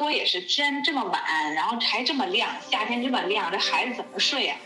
[0.00, 4.56] 国也是天这么晚，然后还这么亮，夏天这么亮，这孩子怎么睡呀？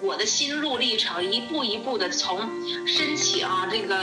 [0.00, 2.38] 我的心路历程，一步一步的从
[2.86, 3.96] 申请这个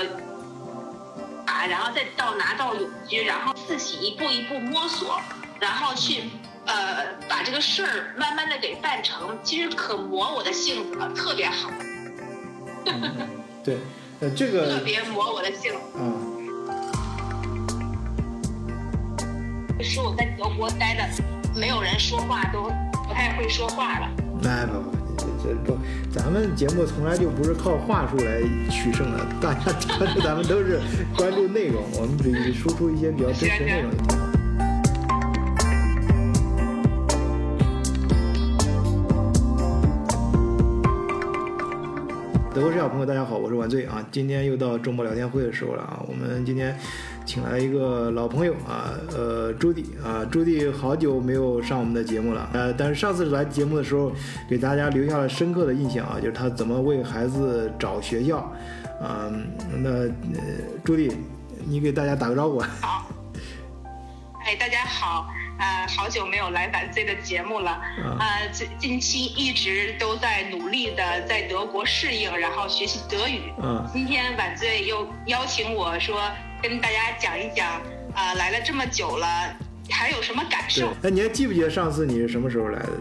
[1.46, 5.22] 啊，然后再到拿到永居，然后自己一步一步摸索，
[5.62, 6.24] 然后去
[6.66, 11.72] 呃把这个事儿慢慢的给办成，其实可磨我的性子了，特别好。
[13.64, 13.78] 对，
[14.20, 15.80] 呃，这个 特别磨我的性子。
[15.96, 16.33] 嗯。
[19.82, 22.64] 是我在德国待的，没有人说话，都
[23.08, 24.10] 不太会说话了。
[24.42, 25.78] 那不不，这这不，
[26.12, 29.72] 咱们节目从来就不是靠话术来取胜的，大家
[30.24, 30.80] 咱们都是
[31.18, 34.26] 关注内容，我们比输出一些比较真实内容也挺好。
[42.74, 44.04] 德国视角朋友，大家好，我是晚醉啊。
[44.12, 46.04] 今天又到周末聊天会的时候了啊。
[46.08, 46.76] 我们今天
[47.24, 54.12] 请来一个老朋友啊，呃，朱迪啊，朱迪好久没有上我们的节目了，呃，但是上次来节目的时候，
[54.50, 58.38] 给大家留下了深刻的印象啊，就是他怎么为孩子找学校，
[59.00, 59.32] 啊，
[59.78, 60.10] 那呃，
[60.84, 61.16] 朱迪，
[61.68, 62.60] 你给大家打个招呼。
[62.60, 63.08] 好，
[64.46, 65.28] 哎，大家好。
[65.60, 67.82] 呃，好久没有来晚醉的节目了。
[68.20, 73.54] 呃，近近期一直都在努力的在德国适应，然后学习德语。
[73.62, 73.88] 嗯。
[73.94, 76.22] 今天晚醉又邀请我说
[76.62, 77.82] 跟大家讲一讲，
[78.14, 79.28] 啊，来了这么久了，
[79.90, 80.90] 还有什么感受？
[81.04, 82.92] 哎，你还记不记得上次你是什么时候来的？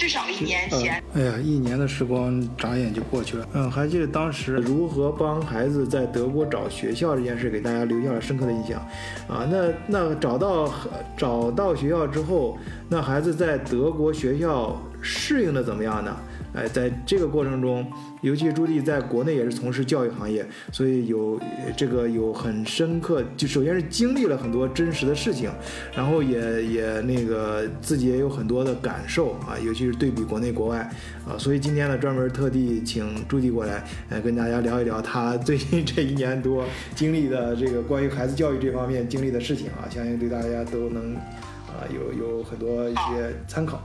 [0.00, 1.04] 至少一年前。
[1.12, 3.46] 哎呀，一年的时光眨眼就过去了。
[3.52, 8.80] 嗯，还记得当时如何帮孩子在德国找学校这件事，给大家留下了深刻的印象。
[9.28, 10.72] 啊，那那找到
[11.18, 12.56] 找到学校之后，
[12.88, 16.16] 那孩子在德国学校适应的怎么样呢？
[16.52, 17.86] 哎，在这个过程中，
[18.22, 21.40] 尤其朱棣在国内也是从事教育行业，所以有
[21.76, 25.50] 这个有很深刻，就首先是经历了很多真实的事情，
[25.94, 30.78] 然后也也那个自己也有很多的感受啊，尤其是对比国内国外
[31.26, 43.80] 啊，所以今天呢，专门特地请朱棣过来，呃，跟大家聊一聊他 最近这一年多经历的这个关于孩子教育这方面经历的事情啊，相信对大家都能啊有有很多一些参考。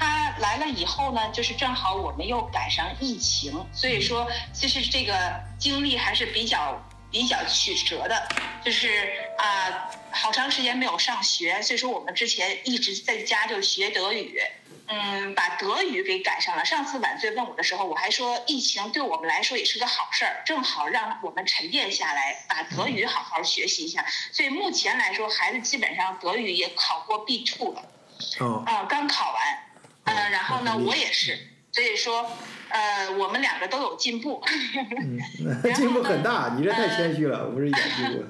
[0.00, 5.14] 他来了以后呢，就是正好我们又赶上疫情，所以说其实这个
[5.58, 8.26] 经历还是比较比较曲折的，
[8.64, 14.40] 就是啊，好长时间没有上学，所以说我们之前一直在家就学德语，
[14.86, 16.64] 嗯，把德语给赶上了。
[16.64, 24.06] 上次晚醉问我的时候，我还说疫情对我们来说也是个好事儿，正好让我们沉淀下来，把德语好好学习一下。
[24.32, 27.82] 所以目前来说，孩子基本上德语也考过 B two 了，
[28.38, 29.66] 哦，啊，刚考完。
[30.04, 31.38] 嗯，然后呢，我也是，
[31.72, 32.30] 所以说，
[32.68, 34.42] 呃，我们两个都有进步。
[35.74, 38.24] 进步很大，你这太谦虚了，不是进步。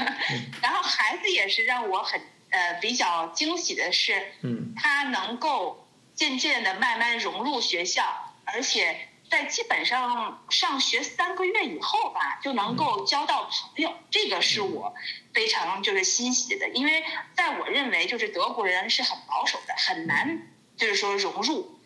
[0.62, 2.20] 然后孩子也是让我很
[2.50, 8.02] 呃比较惊喜的是，嗯，他能够渐渐的慢慢融入学校，
[8.44, 14.94] 而且在基本上上学三个月以后吧，就能够交到朋友，这个是我
[15.32, 17.02] 非常就是欣喜的，因为
[17.34, 20.48] 在我认为就是德国人是很保守的，很难。
[20.76, 21.78] 就是说融入，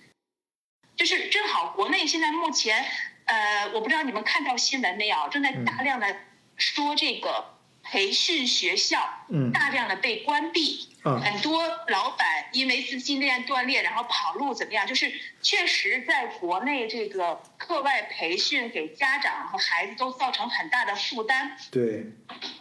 [0.97, 2.85] 就是正好国内现在目前，
[3.27, 6.17] 呃，我不知道你们看到新闻没有，正在大量的
[6.57, 7.58] 说这个
[7.91, 10.89] 培训学校，嗯，大量的被关闭。
[11.03, 14.87] 很多老板因为资金链断裂，然后跑路怎么样？
[14.87, 15.11] 就是
[15.41, 21.57] 确实在国内这个课外培训给家长和孩子都造成很大的负担。
[21.71, 22.05] 对。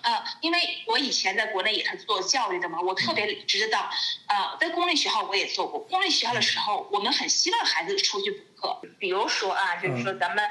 [0.02, 3.90] 呃，因为我以前在国内也是做教育的嘛，我特别知道。
[4.28, 5.82] 呃，在公立学校我也做过。
[5.82, 8.80] 公立学校的时候，我们很希望孩子出去补课。
[8.98, 10.50] 比如说啊，就是说咱们，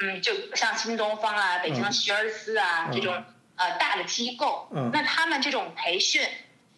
[0.00, 3.22] 嗯，就像新东方啊、北京学而思啊这种
[3.56, 6.22] 呃大的机构，那他们这种培训。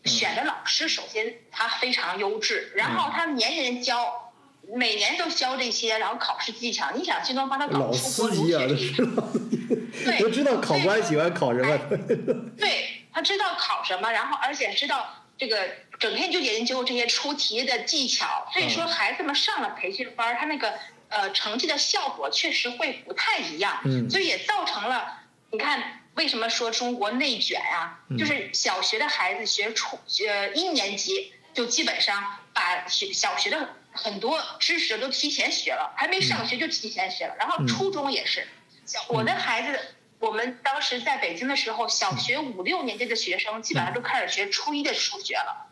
[0.04, 4.31] 选的老师首先他非常优质，然后他年年教，
[4.72, 6.92] 每年都教这些，然后考试技巧。
[6.94, 9.04] 你想新东帮他搞出国留学这
[10.09, 11.76] 对，都知道考官喜欢考什么。
[12.56, 15.69] 对他知道考什么，然后而且知道这个
[15.99, 20.75] 整天就研究这些出题的技巧，所以说孩子们上了培训班，他那个
[21.08, 25.19] 呃成绩的效果确实会不太一样，所以也造成了
[25.50, 26.02] 你看。
[26.17, 28.01] 为什么说中国内卷呀？
[28.19, 37.37] 就是小学的孩子学初呃一年级就基本上把学小学的很多知识都提前学了，还没上学就提前学了。
[37.39, 38.49] 然后初中也是，
[38.87, 39.79] 小我的孩子，
[40.19, 45.67] 我们当时在北京的时候，小学五六年级的学生基本上都开始学初一的数学了。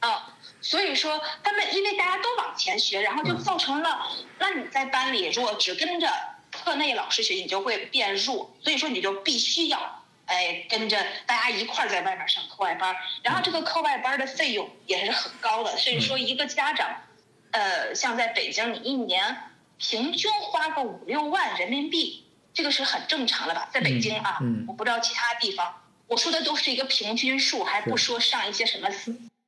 [0.00, 0.08] 哇！
[0.08, 4.06] 啊，所以说他们因为大家都往前学，然后就造成了，
[4.38, 6.08] 那你在班里如果只跟着。
[6.64, 10.96] 课内老师学习你就会变弱，所以说你就必须要哎，跟着
[11.26, 16.88] 大家一块儿在外面上课外班，然后这个课外班的费用也是很高的，所以说一个家长，
[17.50, 19.36] 呃，像在北京，你一年
[19.78, 22.24] 平均花个五六万人民币，
[22.54, 23.68] 这个是很正常的吧？
[23.72, 25.74] 在北京啊，我不知道其他地方，
[26.06, 28.88] 我说的都是一个平均数，还不说上一些什么。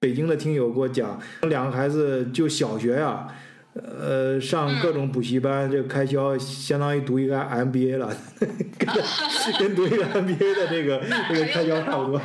[0.01, 3.33] 北京的听友给我讲，两个孩子就小学呀。
[3.75, 8.15] 呃，上各种补习班，这个开销相当于读一个 MBA 了，
[8.79, 8.89] 跟
[9.59, 12.21] 跟读一个 MBA 的这个这个开销差不多。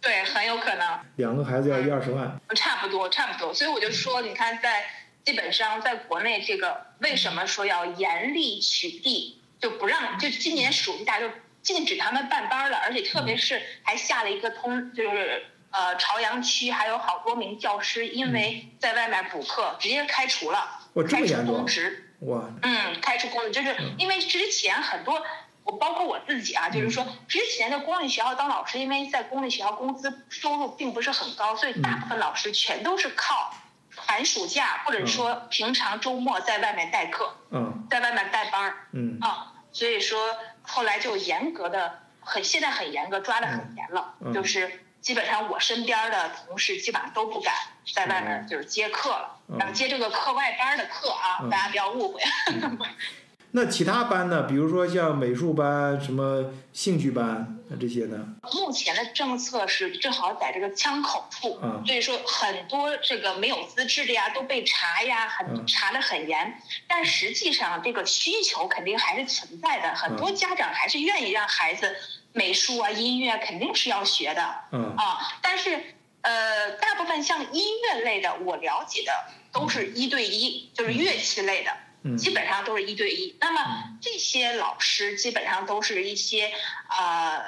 [0.00, 0.98] 对，很有可能。
[1.16, 2.36] 两个孩子要一二十万。
[2.56, 3.54] 差不多，差不多。
[3.54, 4.84] 所以我就说，你看，在
[5.24, 11.30] 基本上在国内，这个为什么说要严厉取缔，就不让，就今年暑假就
[11.62, 15.44] 禁止他们办班了，而且特别是还下了一个通，就是。
[15.72, 22.14] 呃，朝阳区还有好多名教师因为在外面补课，直接开除了，开除公职。
[22.20, 22.44] 哇！
[22.62, 25.20] 嗯，开除公职，就是因为之前很多，
[25.64, 33.52] 我包括我自己啊，就是说之前的公立学校当老师，因为在公立学校工资收入并不是很高，所以大部分老师全都是靠
[33.96, 44.81] 寒暑假或者说平常周末在外面代课，嗯，在外面带班儿，嗯啊，所以说后来就严格的很，现在很严格，抓的很严了，就是。
[45.02, 47.52] 基本上我身边的同事基本上都不敢
[47.92, 52.22] 在外面就是接课了，然后接这个课外班的课啊，大家不要误会。
[53.54, 54.44] 那其他班呢？
[54.44, 58.16] 比如说像美术班、什么兴趣班那这些呢？
[58.54, 66.56] 目前的政策是正好在这个枪口处，所以说很多这个没有资质的呀都被查呀，很查的很严。
[66.86, 71.94] 但实际上这个需求肯定还是存在的，很多家长还是愿意让孩子。
[72.32, 74.94] 美术啊，音乐肯定是要学的，嗯。
[74.96, 75.80] 啊，但是
[76.22, 79.12] 呃，大部分像音乐类的，我了解的
[79.52, 83.36] 都是一对一，就是乐器类的，基本上都是一对一。
[83.40, 86.52] 那么这些老师基本上都是一些
[86.96, 87.42] 呃，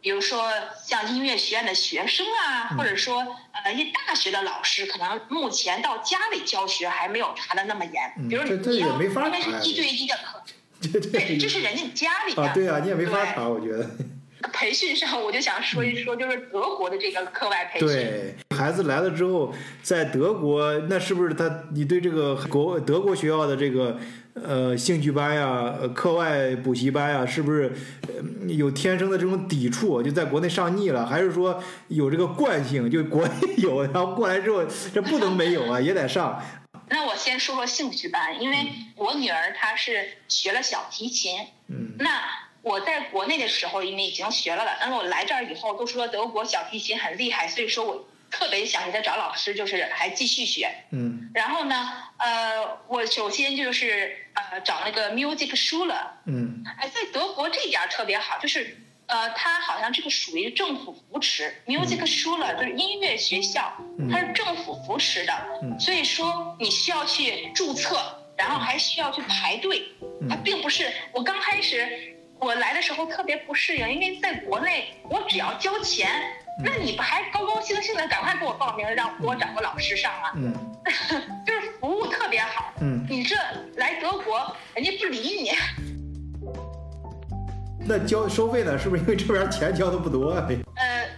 [0.00, 0.52] 比如说
[0.84, 8.28] 像音乐学院的学生啊，或者说呃一些大学的老师，可能目前到家里教学还没有查的那么严。
[8.28, 10.42] 比如你要因为是一对一的课，
[11.12, 13.88] 对，这是人家家里啊，对啊，你也没法查，我觉得。
[14.58, 17.86] 培训上，我就想说一说，就是德国的这个课外培训。
[17.86, 21.62] 对孩子来了之后，在德国，那是不是他？
[21.72, 23.96] 你对这个国德国学校的这个
[24.34, 27.72] 呃兴趣班呀、课外补习班呀，是不是
[28.48, 30.02] 有天生的这种抵触？
[30.02, 32.90] 就在国内上腻了，还是说有这个惯性？
[32.90, 36.42] 就国内有，然后过来之后，这不能没有啊，也得上。
[36.88, 38.56] 那我先说说兴趣班，因为
[38.96, 41.36] 我女儿她是学了小提琴，
[41.68, 42.47] 嗯，那。
[42.62, 50.68] 我在国内的时候，因为已经学了了，但是我来这儿以后都说德国小提琴很厉害，所以说我特别想再找老师，就是还继续学。
[50.90, 51.30] 嗯。
[51.32, 51.88] 然后呢，
[52.18, 55.96] 呃，我首先就是呃找那个 music schule。
[56.26, 56.62] 嗯。
[56.78, 58.76] 哎，在德国这点特别好，就是
[59.06, 63.72] 呃，它好像这个属于政府扶持，music schule 就是音乐学校，
[64.10, 65.32] 它是政府扶持的，
[65.78, 67.96] 所以说你需要去注册，
[68.36, 69.82] 然后还需要去排队，
[70.28, 72.16] 它并不是我刚开始。
[72.40, 76.08] 我来的时候特别不适应，因为在国内我只要交钱，
[76.62, 80.32] 那你不还高高兴兴的赶快给我报名，让我找个老师上啊？
[80.36, 80.54] 嗯，
[81.44, 82.72] 就是服务特别好。
[82.80, 83.34] 嗯，你这
[83.76, 85.50] 来德国，人家不理你。
[87.88, 88.78] 那交收费呢？
[88.78, 90.46] 是不是因为这边钱交的不多啊？
[90.76, 91.08] 呃，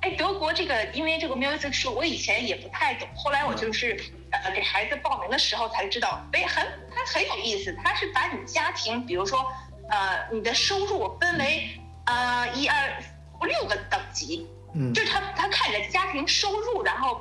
[0.00, 4.00] 哎，德国这个因为这个 music school，我以前也不太懂，后来我就是
[4.30, 9.46] 呃给孩子报名的时候才知道，哎，很它很有意思，它是把你家庭，比如说。
[9.92, 12.96] 呃，你的收入分为呃一二
[13.38, 17.20] 五六个等级，嗯，就是他他看你的家庭收入，然后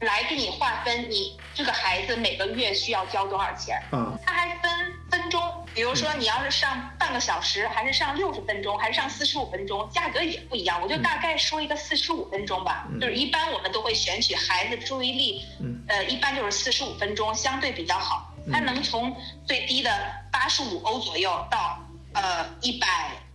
[0.00, 4.70] 来给你划分你这个孩子每个月需要交多少钱，嗯，他还分
[5.08, 5.40] 分钟，
[5.72, 10.82] 比如说你要是上半个小时，还是上六十分钟，还是上四十五分钟，价格也不一样。
[10.82, 19.90] 我就大概说一个四十五分钟吧，就是一般我们都会选取孩子注意力，嗯，呃，一般就是四十五分钟相对比较好，他能从最低的
[20.32, 21.78] 八十五欧左右到。
[22.14, 22.86] 呃，一百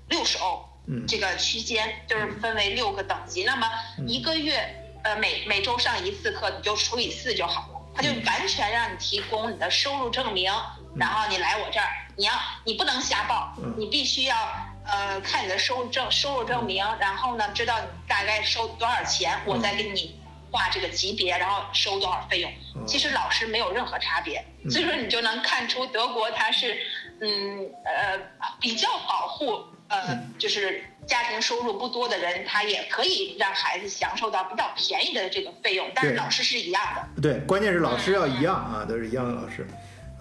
[0.10, 3.44] 六十欧，嗯，这个区间就是分为六个等级。
[3.44, 3.70] 那么
[4.08, 7.80] 一个月，呃，每每周上一次课，你就除以四就好了。
[7.96, 10.52] 他就完全让你提供你的收入证明，
[10.96, 11.88] 然后你来我这儿，
[12.18, 14.36] 你要你不能瞎报，你必须要
[14.84, 22.52] 呃看你的收入证收入证明，然后呢知道你大概收多少钱，我再给你划这个级别，然后收多少费用。
[22.88, 26.76] 其实老师没有任何差别，所以说你就能看出德国它是。
[27.24, 28.20] 嗯呃，
[28.60, 37.22] 比较保护呃，就是家庭收入不多的人，他也可以让孩子享受到比较便宜的这个费用，但是老师是一样的。
[37.22, 39.66] 对，关键是老师要一样啊，都是一样的老师。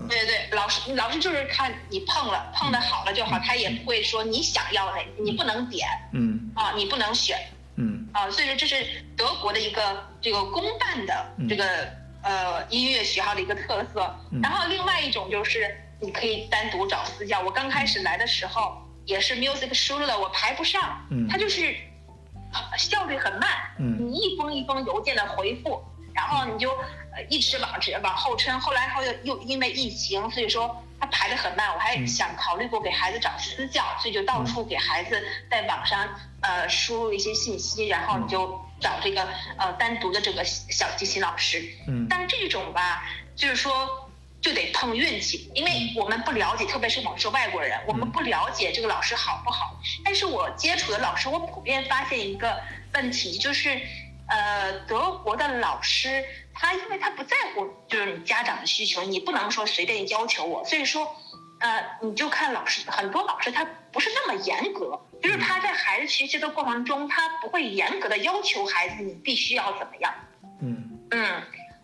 [0.08, 7.38] 对对对，老师老师就是看你碰了，碰的好了就好，他也不会说你想要哪，你不能点，嗯啊，你不能选，
[7.76, 8.84] 嗯啊，所以说这是
[9.16, 11.64] 德国的一个这个公办的这个
[12.22, 14.12] 呃音乐学校的一个特色。
[14.42, 17.40] 然后另外一种就是你可以单独找私教。
[17.40, 21.74] 我刚开始来的时候也是 music 输入的，我排不上，它就是
[22.76, 25.80] 效率很慢，你一封一封邮件的回复，
[26.12, 26.70] 然后你就
[27.14, 28.60] 呃一直往直往后撑。
[28.60, 31.72] 后来后又又因为疫情，所以说它排的很慢。
[31.72, 36.08] 我还想考虑过给孩子找私教，所以就到处给孩子在网上
[36.40, 41.62] 呃输入一些信息，然后你就找这个呃单独的这个小提琴老师。
[41.86, 43.04] 嗯，但这种吧，
[43.36, 44.01] 就是说。
[44.42, 49.78] 就得碰运气，因为我们不了解，特别是我们是外国人，我们不了解这个老师好不好。
[50.04, 52.60] 但是我接触的老师，我普遍发现一个
[52.92, 53.80] 问题，就是，
[54.28, 61.14] 呃，德国的老师他因为他不在乎就是你家长的需求，你不能说随便要求我，所以说，
[61.60, 70.12] 呃，你就看老师，很多老师他不是那么严格，就是他在孩子学习的过程中，他不会严格的要求孩子你必须要怎么样。
[70.60, 71.42] 嗯嗯。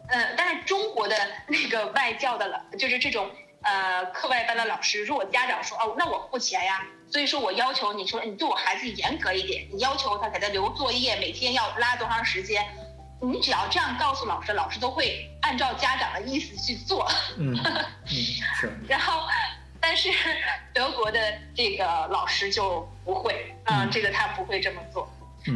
[0.08, 1.14] 呃，但是中国的
[1.46, 3.30] 那个外教的老，就是这种
[3.62, 12.64] 呃课外班的老师，如果家长说哦，那我付钱呀，所以说我要求你说你对我孩子严格一点，你要求他给他留作业，每天要拉多长时间，
[13.20, 17.06] 你只要这样告诉老师，老师都会按照家长的意思去做。
[17.36, 18.72] 嗯嗯 是。
[18.88, 19.26] 然后，
[19.80, 20.10] 但是
[20.72, 21.20] 德国的
[21.54, 25.06] 这个老师就不会，嗯，这个他不会这么做。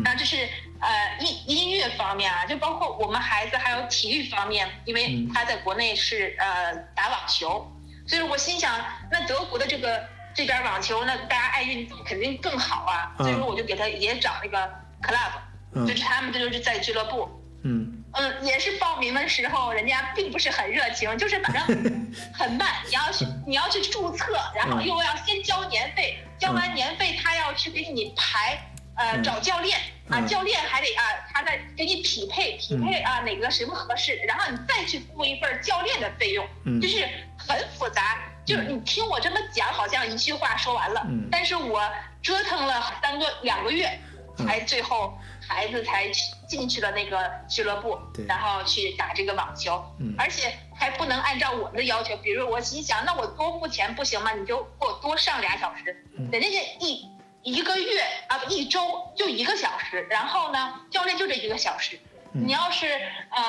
[0.02, 0.49] 那这是
[0.80, 7.70] 呃音音乐方面啊，就包括我们孩子还有体育方面，因为他在国内是呃打网球，
[8.06, 8.72] 所以我心想，
[9.11, 14.70] 那德国的这个这边网球，那大家爱运动肯定更好啊，所以说我就给他也找那个
[15.02, 17.28] club，就是他们这就是在俱乐部，
[17.64, 17.99] 嗯。
[18.14, 21.62] 嗯，也是报名的时候人家并不是很热情，就是反正
[22.34, 28.58] 很慢，你要去你要去注册，然后又要先交年费，交完年费他要去给你排。
[29.02, 29.76] 呃，找教练
[30.09, 31.02] 啊，教练还得啊，
[31.35, 36.47] 他再给你匹配匹配啊，哪个什么合适，然后你再去付一份教练的费用，
[36.80, 37.04] 就是
[37.37, 38.18] 很复杂。
[38.44, 41.82] 就是你听我这么讲，好像一句话说完了，但是我
[42.23, 43.99] 折腾了三个两个月，
[44.37, 45.18] 才最后
[45.49, 46.09] 孩子才
[46.49, 49.85] 进去了那个俱乐部，然后去打这个网球，
[50.16, 54.32] 而且还不能按照我们的要求，比如我心想，那我多付钱不行吗？
[54.32, 57.04] 你就给我多上俩小时，人家一。
[57.42, 61.99] 一个月啊不一周就一个小时，然后呢，教练就这一个小时。
[62.34, 62.87] 你要是
[63.30, 63.42] 呃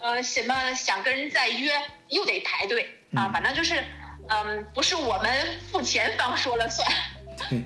[0.00, 1.72] 呃什么想跟人再约，
[2.08, 3.82] 又得排队啊，反正就是
[4.28, 6.88] 嗯，不是我们付钱方说了算，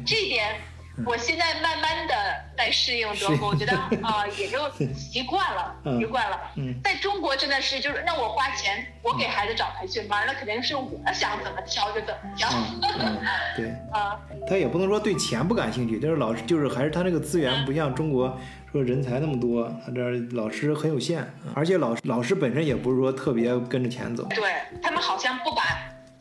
[0.06, 0.60] 这一点。
[1.06, 2.14] 我现在慢慢的
[2.56, 3.72] 在适应德国，我觉得
[4.02, 4.58] 啊也就
[4.94, 6.38] 习惯了，习惯了。
[6.56, 12.48] 嗯，在中国真的是就是，那我花钱，我给孩子找培训班，那肯定是我想怎么挑就怎么挑。
[12.50, 13.20] 嗯，
[13.56, 13.68] 对。
[13.92, 18.38] 啊，他也不能说对钱不感兴趣，但是老师就是还是他那个资源不像中国
[18.70, 20.02] 说人才那么多，他这
[20.36, 24.24] 老师很有限，而且老老师本身也不是说特别跟着钱走。
[24.30, 25.62] 对他们好像不把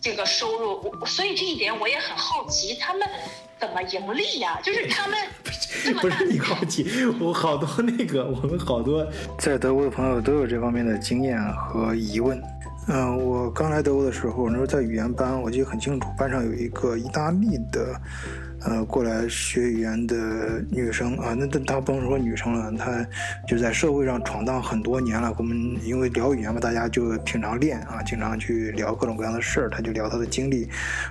[0.01, 3.07] 这个收入，我所以这一点我也很好奇他们。
[3.59, 4.59] 怎么盈利呀？
[4.63, 5.15] 就是他们
[6.01, 6.83] 不是你好奇，
[7.19, 9.05] 我好多那个，我们好多
[9.37, 12.41] 在德国的朋友都有这方面的经验和疑问。
[12.87, 18.01] 嗯，我刚来德国的时候，那时候在语言班，我记得很清楚，班上有一个意大利的。
[18.63, 23.05] 呃，过来学语言的女生啊，那那她不能说女生了，她
[23.47, 25.33] 就在社会上闯荡很多年了。
[25.37, 29.69] 我们因为聊语言嘛，大家就平常练啊，经常去聊各种各样的事儿。
[29.69, 30.65] 她就聊她的经历，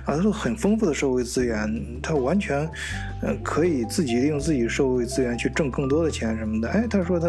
[0.05, 1.69] 啊，她说很丰富的社会资源，
[2.01, 2.59] 她完全，
[3.21, 6.69] 呃，可以自己利用自己社会资源去挣更多的钱什么的。
[6.69, 7.27] 哎，她说她。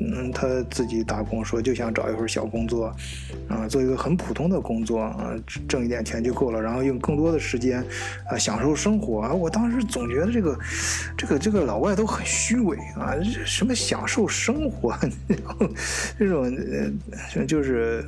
[0.00, 2.94] 嗯，他自己打工说就想找一份小工作，
[3.48, 5.34] 啊，做一个很普通的工作，啊，
[5.68, 7.84] 挣一点钱就够了，然后用更多的时间，
[8.30, 9.34] 啊，享受生活。
[9.34, 10.58] 我当时总觉得这个，
[11.16, 13.14] 这个这个老外都很虚伪啊，
[13.44, 14.96] 什么享受生活，
[16.18, 16.44] 这种
[17.34, 18.04] 呃，就是。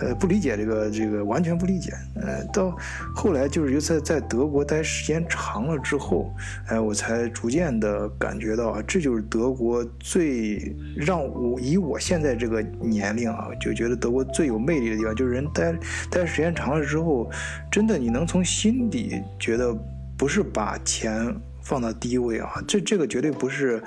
[0.00, 1.92] 呃，不理解这个，这个完全不理解。
[2.14, 2.76] 呃，到
[3.14, 6.32] 后来就是尤，在在德国待时间长了之后，
[6.66, 15.74] 哎，我才逐渐的感觉到啊，这就是德国最让我以我现在这个年龄啊，就觉得德国最有魅力的地方，就是人待
[16.10, 17.30] 待时间长了之后，
[17.70, 19.76] 真的你能从心底觉得，
[20.16, 23.82] 不是把钱放到第一位啊，这这个绝对不是。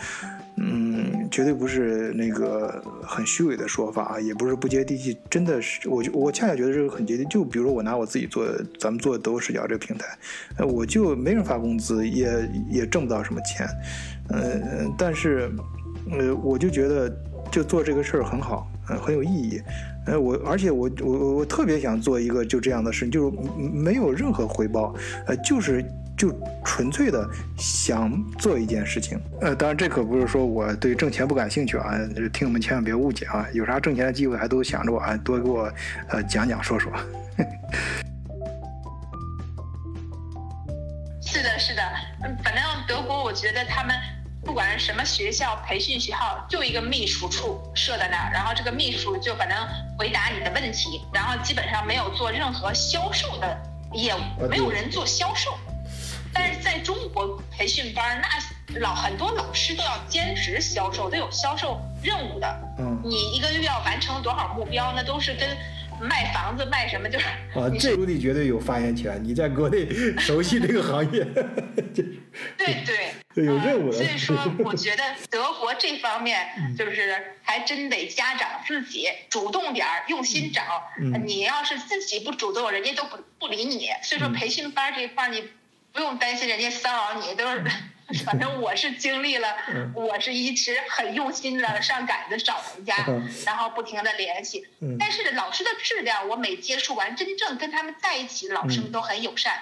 [0.57, 7.29] 嗯，绝对不是那个很虚伪的说法啊，也不是不接地气，真的是，我就我恰恰觉得这个很接地气。
[7.29, 8.45] 就比如我拿我自己做，
[8.79, 10.05] 咱们做德国视角这个平台，
[10.57, 13.65] 呃，我就没人发工资，也也挣不到什么钱，
[14.29, 15.49] 呃，但是，
[16.11, 17.09] 呃，我就觉得
[17.49, 19.61] 就做这个事儿很好，呃，很有意义。
[20.07, 24.95] 呃，我而且我我我特别想做一个就这样的事，就是没有任何回报，
[25.27, 25.85] 呃，就是
[26.17, 26.31] 就
[26.63, 27.27] 纯粹的
[27.57, 29.19] 想做一件事情。
[29.41, 31.93] 呃，当然这可不是说我对挣钱不感兴趣啊，
[32.31, 35.71] 听友们千万别误解啊，有啥挣钱的机会还都想着我啊，多给我
[36.09, 36.91] 呃讲讲说说。
[41.21, 41.81] 是的，是的，
[42.23, 43.95] 嗯，反正德国我觉得他们。
[44.43, 49.55] 不管是什么学校、培训学校，就一个秘书处设在那儿，然后这个秘书就反正
[49.99, 53.55] 回答你的问题，然后基本上没有做任何销售的
[53.93, 55.51] 业务，没有人做销售。
[56.33, 62.47] 但是在中国培训班，那老很多老师都要兼职销售，都有销售任务的。
[62.79, 65.49] 嗯，你一个月要完成多少目标，那都是跟。
[66.03, 69.23] 卖房子卖什么就是啊，这朱迪绝对有发言权。
[69.23, 71.23] 你在国内 熟悉这个行业，
[72.57, 73.13] 对对，
[73.45, 73.91] 有任务。
[73.91, 74.35] 所以说，
[74.65, 76.43] 我觉得德国这方面
[76.75, 80.63] 就是还真得家长自己主动点儿，用心找。
[81.23, 83.87] 你要是自己不主动，人家都不不理你。
[84.01, 85.43] 所以说，培训班这一块你
[85.93, 87.63] 不用担心人家骚扰你，都是。
[88.25, 89.47] 反正我是经历了，
[89.95, 92.93] 我是一直很用心的上赶子找人家，
[93.45, 94.67] 然后不停的联系。
[94.99, 99.53] 但是老师的质量，我每接触完，真正跟他们在一起的老师们都很友善，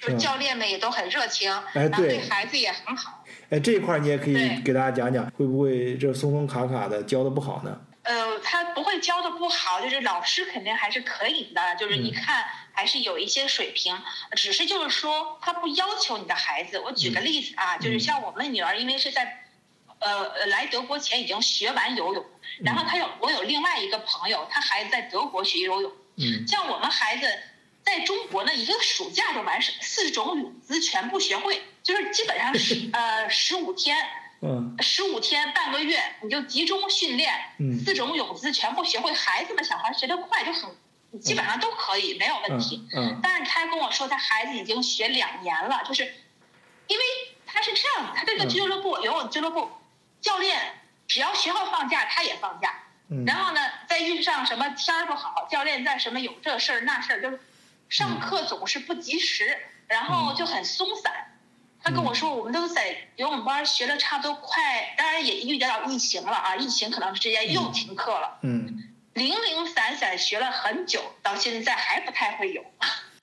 [0.00, 3.22] 就是教练们也都很热情，然后对孩子也很好。
[3.50, 7.78] 哎，这一块你也可以给大家讲讲，会不会这松松卡卡的教的不好呢？
[8.04, 12.42] 呃，他不会教的不好，就是老师肯定还是可以的，就是一看
[12.78, 14.00] 还是有一些水平，
[14.36, 16.78] 只是就是说他不要求你的孩子。
[16.78, 19.48] 我举个例子啊，就是像我们女儿，因为是在，
[19.98, 22.24] 呃，来德国前已经学完游泳，
[22.60, 27.26] 然后他有我有另外一个朋友，他孩子在德国学游泳，嗯，像我们孩子
[27.82, 33.96] 在中国呢，一个暑假就完事，四种泳姿全部学会，就是基本上十 呃十五天。
[34.40, 37.34] 嗯，十五天半个月，你就集中训练，
[37.84, 39.12] 四种泳姿全部学会。
[39.12, 40.70] 孩子们小孩学得快，就很
[41.20, 42.86] 基本上都可以，没有问题。
[42.94, 46.04] 嗯，但是他跟我说，他孩子已经学两年了，就是
[46.86, 47.04] 因为
[47.46, 49.70] 他是这样，他这个俱乐部游泳俱乐部
[50.20, 50.74] 教练，
[51.06, 52.74] 只要学校放假，他也放假。
[53.10, 57.40] 嗯，然后呢，再遇上什么天儿不好，教练在什么有这事儿那事儿，就是
[57.88, 61.34] 上课总是不及时，然后就很松散。
[61.82, 68.38] 他跟我说，我们都在游泳班学了差不多快，当然也遇到疫情了啊，疫情可能之间又停课了。
[68.42, 72.64] 嗯，零零散散学了很久，到现在还不太会有。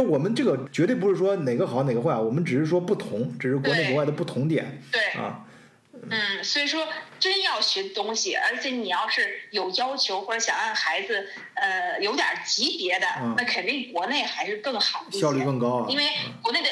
[0.07, 4.79] 我们这个绝对不是说哪个好哪个坏，我们只是说不同，只是国内国外的不同点。
[4.93, 5.43] 对啊，
[6.11, 6.87] 嗯，所以说
[7.19, 15.87] 真要学东西，而且你要是有要求或者想让孩子呃有点级别的，那肯定国内还是更好一些，效率更高。
[15.89, 16.03] 因为
[16.43, 16.69] 国内的。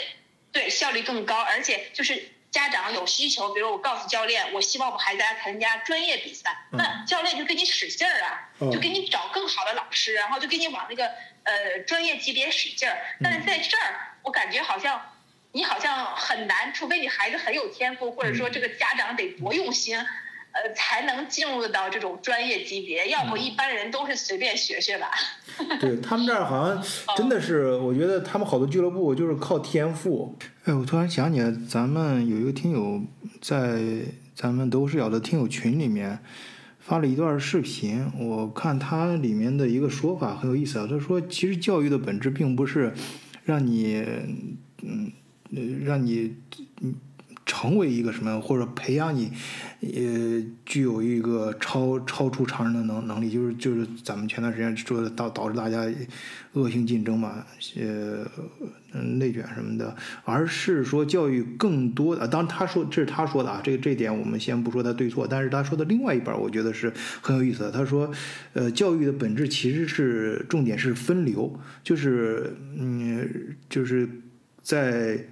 [0.52, 11.08] 对，效率更高，而且就是家长有需求，比如我告诉教练，我希望我孩子来参加专业比赛，那教练就给你使劲儿啊，就给你找更好的老师，然后就给你往那个
[11.44, 12.96] 呃专业级别使劲儿。
[13.22, 15.02] 但是在这儿，我感觉好像
[15.52, 19.98] 你好像很难，除非你孩子很有天赋，或者说这个家长得多用心。
[20.54, 25.10] 呃，才能进入到这种专业级别，要不一般人都是随便学学吧。
[25.82, 26.84] 对他们这儿好像
[27.18, 30.38] 真的是，我觉得他们好多俱乐部就是靠天赋。
[30.66, 33.02] 哎，我突然想起来，咱们有一个听友
[33.42, 33.82] 在
[34.36, 36.20] 咱们都是有的听友群里面
[36.80, 40.88] 发了一段视频，我看他里面的一个说法很有意思啊。
[40.88, 42.94] 他说，其实教育的本质并不是
[43.44, 44.06] 让你，
[44.84, 45.12] 嗯，
[45.84, 46.36] 让你，
[46.82, 46.94] 嗯。
[47.46, 49.32] 成为一个什么，或者培养你，
[49.82, 55.86] 呃，具有一个超超出常人的能能力，就是就是咱们前段时间说的导导致大家
[56.54, 58.26] 恶性竞争嘛，呃，
[59.18, 67.72] 内卷什么的，而是说教育更多的，当他说这是他说的啊，这这点我们先不说他对错，但是他说的另外一半我觉得是很有意思的。
[67.72, 68.10] 他说，
[68.54, 73.30] 呃，教育的本质其实是重点是分流，就是嗯，
[73.68, 74.10] 就是
[74.62, 75.26] 在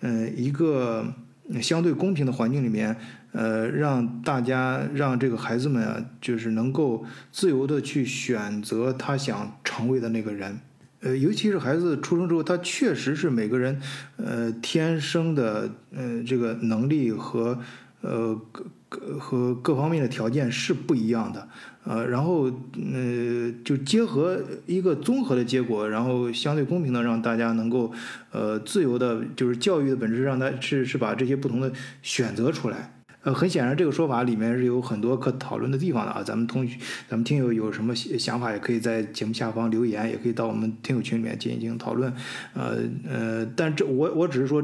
[0.00, 1.14] 嗯一个。
[1.60, 2.96] 相对公平的环境里面，
[3.32, 10.58] 呃，让大家让这个孩子们啊，就是能够自由的去选择他想成为的那个人，
[11.00, 13.80] 呃，尤其是孩子出生之后，他确实是每个人，
[14.16, 17.58] 呃，天生的，呃，这个能力和，
[18.00, 21.48] 呃，各各和各方面的条件是不一样的。
[21.88, 22.50] 呃，然后
[22.92, 27.92] 呃，就结合一个综合的结果，然后相对公平的让大家能够
[28.32, 31.70] 呃自由的，就是教育的本质，让他是是把这些不同的
[32.02, 32.92] 选择出来。
[33.22, 36.22] 呃，很显然这个说法里面是有很多可讨论的地方的啊。
[36.24, 36.76] 咱们同学，
[37.08, 42.12] 咱们听友有什么想法，也可以在节目下方留言，也可以到我们听友群里面进行讨论。
[42.54, 44.62] 呃呃，但这我我只是说。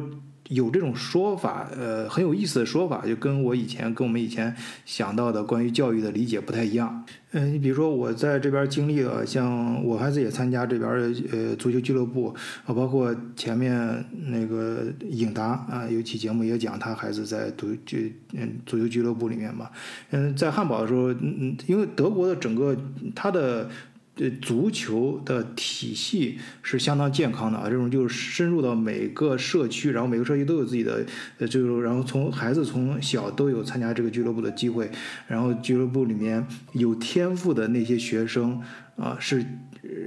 [0.49, 7.05] 有这种说法，呃，很有意思的说法，就跟我以前跟我们以前想到的关于教育的理解不太一样。
[7.31, 12.35] 嗯，你比如说我在这边经历了，像我孩子也参加这边的呃足球俱乐部
[12.67, 17.99] 啊，包括前面那个颖达啊，有期节目也讲他孩子在足就
[18.33, 19.71] 嗯足球俱乐部里面嘛。
[20.11, 22.77] 嗯，在汉堡的时候，嗯嗯，因为德国的整个
[23.15, 23.71] 他的。
[24.15, 31.05] 对足球的体系是相当健康的啊，这种就是深入到每个社区，然后每个社区都有自己的，
[31.39, 34.91] 呃，就是然后从孩子从小都有参加这个俱乐部的机会，
[35.27, 38.61] 然后俱乐部里面有天赋的那些学生
[38.97, 39.45] 啊是。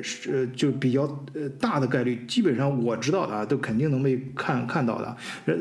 [0.02, 1.02] 是就比较
[1.34, 5.17] 呃大的概率，基本上我知道的啊，都肯定能被看看到的。
[5.45, 5.56] 呃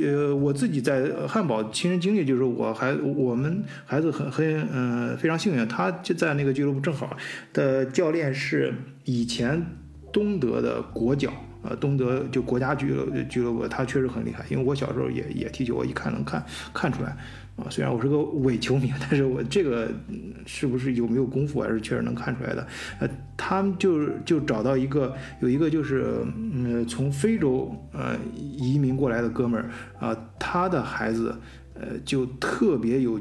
[0.00, 7.16] 呃，我自己在汉堡亲身经历，就是我还我们孩子很很嗯非常幸运，他就在那个俱乐部正好
[7.52, 8.72] 的教练是
[9.04, 9.60] 以前
[10.12, 11.32] 东德的国脚。
[11.64, 14.44] 呃，东德就国家俱乐俱乐部，他确实很厉害。
[14.50, 17.16] 因为我小时候也也踢球，我一看能看看出来。
[17.56, 19.90] 啊，虽然我是个伪球迷，但是我这个
[20.46, 22.66] 是不是有没有功夫，还是确实能看出来的。
[23.00, 31.36] 呃，他们就就找到一个有一个就是嗯从非洲呃移民过来的哥们儿啊，他的孩子
[31.74, 33.20] 呃就特别有。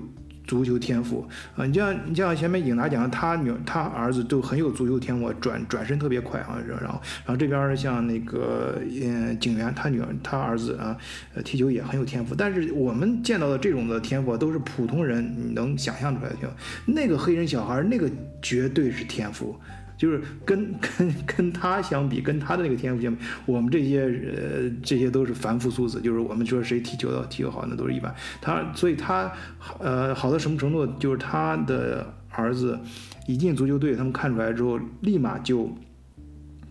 [0.51, 1.25] 足球天赋。
[1.55, 10.97] 啊，你像你像前面颖达讲，他女他儿子都很有足球天赋，转转身特别快啊，然后然后这边像那个嗯警员，他女儿他儿子啊，
[11.33, 16.55] 呃踢球也很有天赋，但是我们见到的这种的天赋都是普通人能想象出来的天赋，
[16.91, 18.09] 那个黑人小孩那个
[18.41, 19.57] 绝对是天赋。
[20.01, 26.01] 就是跟 跟跟他相比，跟他的那个天赋相比，我们这些呃这些都是凡夫俗子。
[26.01, 28.11] 就是我们说谁踢球的踢得好，那都是一般。
[28.41, 29.31] 他所以他
[29.77, 30.87] 呃好到什么程度？
[30.97, 32.79] 就是他的儿子
[33.27, 35.71] 一进足球队，他们看出来之后，立马就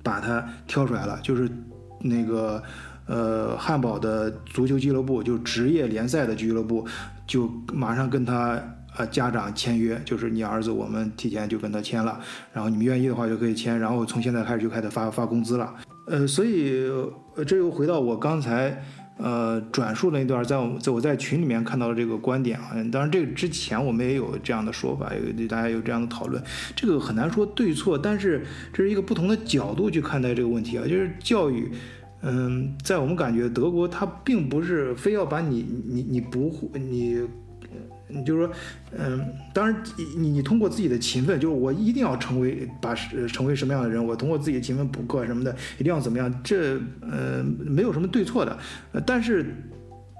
[0.03, 1.21] 把他挑出来了。
[1.23, 1.49] 就是
[2.01, 2.61] 那个
[3.07, 6.85] 呃汉堡的足球俱乐部，就职业联赛的俱乐部，
[7.29, 8.61] 就马上跟他。
[8.96, 12.20] 呃，家长签约就是你儿子，我们提前就跟他签了，
[12.53, 15.74] 然后你们愿意的话就可以签，然后从现在开始就开始发发工资了。
[16.07, 16.83] 呃，所以
[17.46, 18.83] 这又回到我刚才
[19.16, 22.72] 呃转述那段，在我在我在群里面看到的这个观点啊。
[22.90, 26.42] 当然，这个之前我们也有这样的说法，有大家有这样的讨论，
[26.74, 30.83] 这个很难说对错，但是这是一个不同的角度去看待这个问题啊。
[30.83, 31.70] 就是教育，
[32.22, 37.20] 嗯，在我们感觉德国，它并不是非要把你你你不会你。
[38.12, 38.53] 你就是说，
[38.99, 39.83] 嗯，当然，
[40.16, 46.33] 你你通过自己的勤奋，就是我一定要成为把成为什么样的人，我通过自己的勤奋补课什么的，一定要怎么样？
[46.42, 48.59] 这呃没有什么对错的，
[49.07, 49.55] 但是，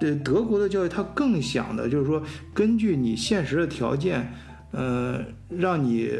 [0.00, 2.22] 呃，德国的教育他更想的就是说，
[2.55, 4.33] 根据你现实的条件，
[4.72, 6.11] 呃，让你。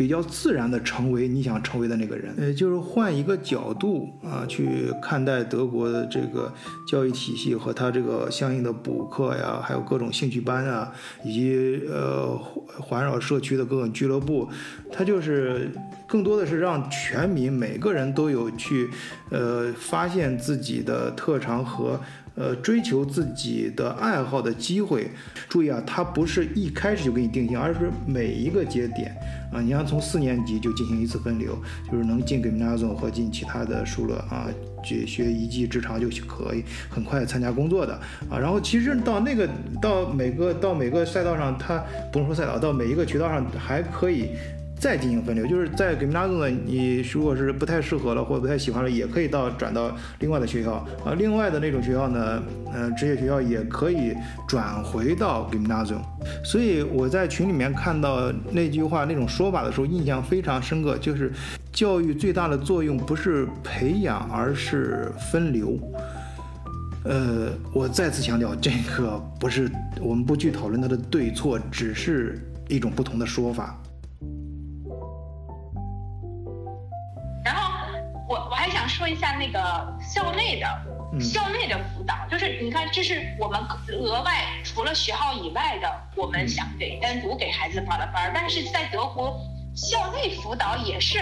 [0.00, 6.50] 比较自然的成为你想成为的那个人，呃，就是换一个角度啊去看待德国的这个
[6.88, 10.90] 教育体系和它这个相应的补课呀，还有各种兴趣班啊，
[11.22, 12.34] 以及呃
[12.78, 14.48] 环绕社区的各种俱乐部，
[14.90, 15.70] 它就是
[16.08, 18.88] 更多的是让全民每个人都有去
[19.28, 22.00] 呃发现自己的特长和。
[22.34, 25.10] 呃，追求自己的爱好的机会，
[25.48, 29.14] 注意啊，它不是一开始就给你定性，而是每一个节点
[29.52, 31.58] 啊，你像从四年级就进行一次分流，
[31.90, 34.46] 就是能进 Gymnasium 和进其他的书了啊，
[34.82, 37.94] 去学一技之长就可以很快参加工作的
[38.30, 38.38] 啊。
[38.38, 39.48] 然后其实到那个
[39.82, 44.30] 到每个到每个赛道上，它不用说赛道，到每一个渠道上还可以。
[44.80, 50.72] 再进行分流，就是在给米拉顿呢，你如果是不太适合了或者不太喜欢了，也可以到转到另外的学校
[51.04, 51.12] 啊。
[51.18, 54.14] 另外的那种学校呢，呃，职业学校也可以
[54.48, 56.00] 转回到给米拉顿。
[56.42, 61.30] 所以我在群里面看到那句话那种说法的时候，印象非常深刻，就是
[61.70, 65.78] 教育最大的作用不是培养，而是分流。
[67.04, 73.78] 呃，我再次强调，这个不是我们不去讨论它的对错，只是一种不同的说法。
[79.00, 79.58] 说一下那个
[80.02, 80.66] 校内的
[81.18, 83.58] 校内的辅导，就是你看，这是我们
[83.98, 88.30] 额外除了学校以外的，我们想给单独给孩子报的班。
[88.34, 89.40] 但是在德国，
[89.74, 91.18] 校内辅导也是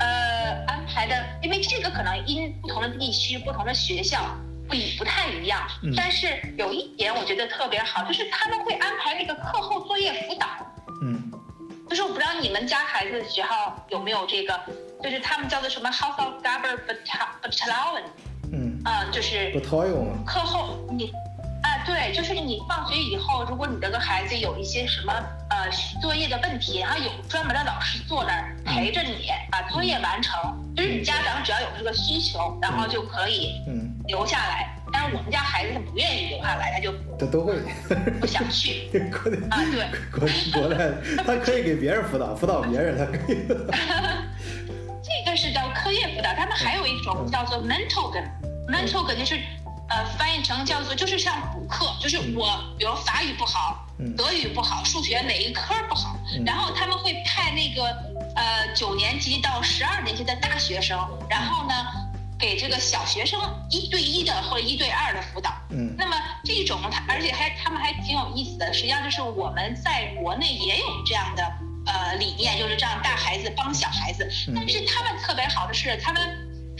[0.00, 4.18] 呃安排的，因为这个可能因不同的地区、不同的学校
[4.68, 5.60] 不一不太一样。
[5.96, 6.26] 但是
[6.58, 10.46] 有一点我觉得特别好，就是他们会安排那个课后作业辅导。
[11.02, 11.30] 嗯。
[11.88, 14.58] 就是我不知道你们家孩子学校有没有这个，
[15.02, 18.04] 就是他们叫做什么 House of Gaber Battalion，
[18.52, 19.50] 嗯，啊，就是
[20.24, 21.10] 课后你，
[21.62, 25.12] 啊，对，就是你放学以后，如果你这个孩子有一些什么
[25.50, 25.68] 呃
[26.00, 30.34] 作业的问题，然后有专门的老师坐那儿陪着你把作业完成，
[30.76, 33.60] 就是你家长只要有这个需求，然后就可以
[34.06, 34.68] 留下来。
[34.94, 37.54] 但是我们家孩子他不愿意留下来，他就他都会
[38.20, 38.90] 不想 去
[39.50, 39.86] 啊，对。
[40.10, 40.92] 国国来
[41.24, 43.38] 他可以给别人辅导，辅导别人他可以。
[46.62, 48.22] 还有一种叫做 mental 跟
[48.68, 49.40] mental 跟就是
[49.88, 57.84] 呃翻译成叫做就是像补课，就是我比如法语不好，德语不好，数学哪一科不好，然后他们会派那个
[58.36, 60.98] 呃九年级到十二年级的大学生，
[61.28, 61.74] 然后呢。
[62.38, 63.38] 给这个小学生
[63.70, 71.44] 一对一的或者一对二的辅导，嗯，那么这种他而且还他们还挺有意思的，实际上就是我们在国内也有这样的
[71.86, 76.20] 呃理念，就是这样大孩子帮小孩子，但是他们特别好的是他们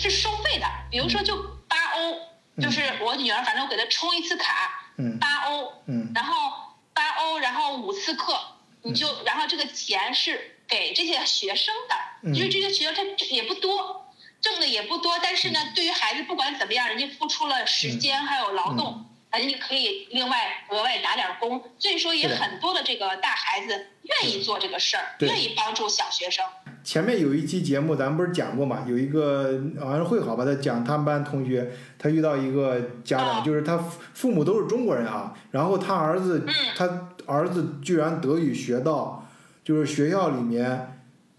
[0.02, 1.36] 是收费的，比如说就
[1.68, 2.18] 八欧，
[2.60, 8.38] 就是我女儿反正我给她充一次卡，嗯，八欧，嗯，然后八欧，然后五次课，
[8.82, 14.08] 你就然后这个钱是给这些学生的，就是这些学生他也不多。
[14.40, 21.62] 挣的也不多，但是呢，对于孩子不管怎么样，人家付出了时间还有劳动，人家可以另外额外打点工。
[21.78, 26.44] 所以说，也很多的这个大孩子愿意做这个事儿，愿意帮助小学生。
[26.84, 28.84] 前面有一期节目，咱们不是讲过嘛？
[28.86, 30.44] 有一个好像会好吧？
[30.44, 33.78] 他讲他们班同学，他遇到一个家长，就是他
[34.14, 36.44] 父母都是中国人啊，然后他儿子，
[36.76, 39.28] 他儿子居然德语学到，
[39.64, 40.88] 就是学校里面。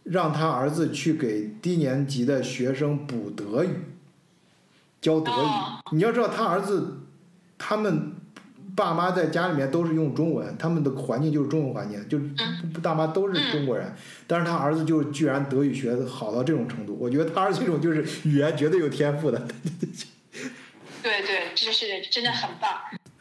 [0.05, 3.69] 让他儿子去给低年级的学生补德语，
[4.99, 5.95] 教德语。
[5.95, 6.97] 你要知道，他儿子
[7.57, 8.11] 他们
[8.75, 12.25] 爸妈在家里面都是用中文，他们的环境就是中文环境，就是
[12.81, 13.93] 大妈都是中国人。
[14.25, 19.47] 但是他儿子就居然德语学的好到这种程度，我觉得他儿子这种就是语言绝对有天赋的。
[21.01, 22.71] 对 对，这是真的很棒。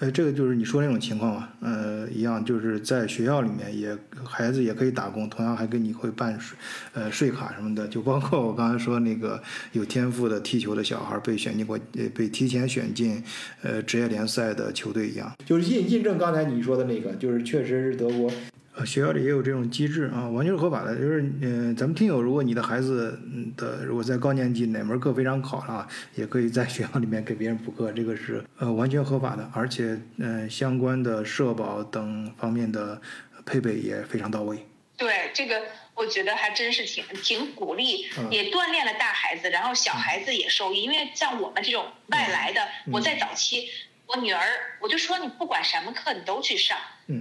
[0.02, 6.58] 呃，这个就是你说那种情况嘛，呃，一样就是在学校里面也孩子也可以打工，同样还给你会办税，
[6.92, 13.22] 呃，税卡什么的，就包括我刚才说那个有天赋的踢球的小孩被选进过，呃，被提前选进
[13.62, 18.28] 呃职业联赛的球队一样，就是印印证刚才你说的那个，就是确实是德国。
[18.74, 20.96] 呃，学校里也有这种机制啊，完全是合法的。
[20.96, 23.18] 就是，嗯，咱们听友，如果你的孩子
[23.54, 32.98] 的如果在高年级哪门课非常好啊，也可以在学校里面给别人补课，这个是呃完全合法的，而且嗯相关的社保等方面的
[33.44, 34.66] 配备也非常到位。
[34.96, 35.62] 对，这个
[35.94, 43.68] 我觉得还真是挺挺鼓励，也锻炼了大孩子，然后小孩子也受益，因为像我们这种外来的，我在早期。
[44.06, 44.42] 我女儿，
[44.80, 46.76] 我就说你不管什么课你都去上，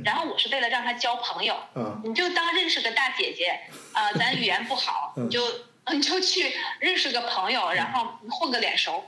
[0.05, 1.55] 然后我是为了让他交朋友，
[2.03, 3.59] 你就当认识个大姐姐，
[3.93, 5.41] 啊， 咱语言不好，你就
[5.91, 9.03] 你就去认识个朋友，然后混个脸熟，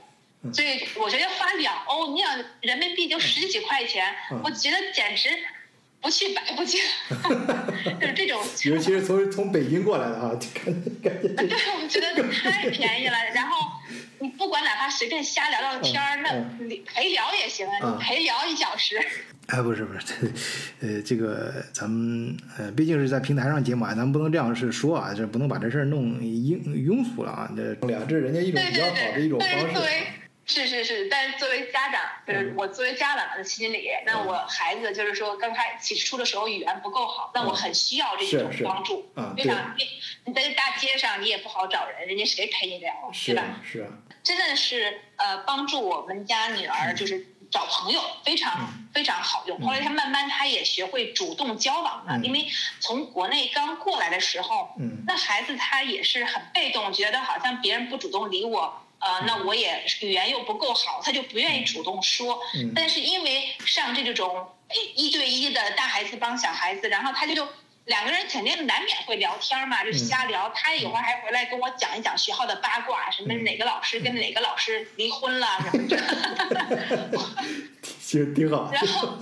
[0.52, 5.30] 所以我觉得花两欧，你想人民币就十几块钱，我觉得简直
[6.00, 6.78] 不去白不去，
[8.00, 8.42] 就是这种。
[8.64, 10.28] 尤其是从从北京过来的哈，
[11.02, 11.28] 感觉。
[11.28, 11.48] 对，
[11.80, 13.70] 我觉得太便宜了，然后。
[14.24, 16.30] 你不管哪怕随便瞎聊聊天儿，那
[16.86, 18.98] 陪聊也行啊，你陪聊一小时。
[19.48, 20.32] 哎，不是不是，
[20.80, 29.90] 呃，这个咱们呃，毕竟是在平台上节目啊，咱们不能这样是说啊，这不能把这事儿弄庸庸俗了啊，这这是人家一种比较好的一种方式。
[30.46, 39.10] 是是是，但是作为家长，就是我作为家长的心理，那我孩子就是说刚开起初的时候语言不够好，那我很需要这种帮助。
[39.14, 39.44] 啊，对。
[39.44, 39.88] 你
[40.26, 43.60] 你在大街上你也不好找人，人家谁陪你聊，对吧？
[43.64, 43.88] 是啊。
[44.22, 49.60] 真的是呃，帮助我们家女儿就是找朋友非常非常好用。
[49.60, 52.46] 后来她慢慢她也学会主动交往了，因为
[52.80, 54.74] 从国内刚过来的时候，
[55.06, 58.82] 那孩子他也是很被动，觉得好像别人不主动理我。
[59.04, 62.40] 呃，那我也语言又不够好，他就不愿意主动说。
[62.74, 64.48] 但是因为上这种
[64.94, 67.46] 一对一的大孩子帮小孩子，然后他就
[67.84, 70.50] 两个人肯定难免会聊天嘛，就瞎聊。
[70.54, 75.98] 他有会儿还回来跟我讲一讲学校的八卦，什么哪个老师跟哪个老师离婚了什么的。
[78.00, 78.70] 其实挺好。
[78.72, 79.18] 然后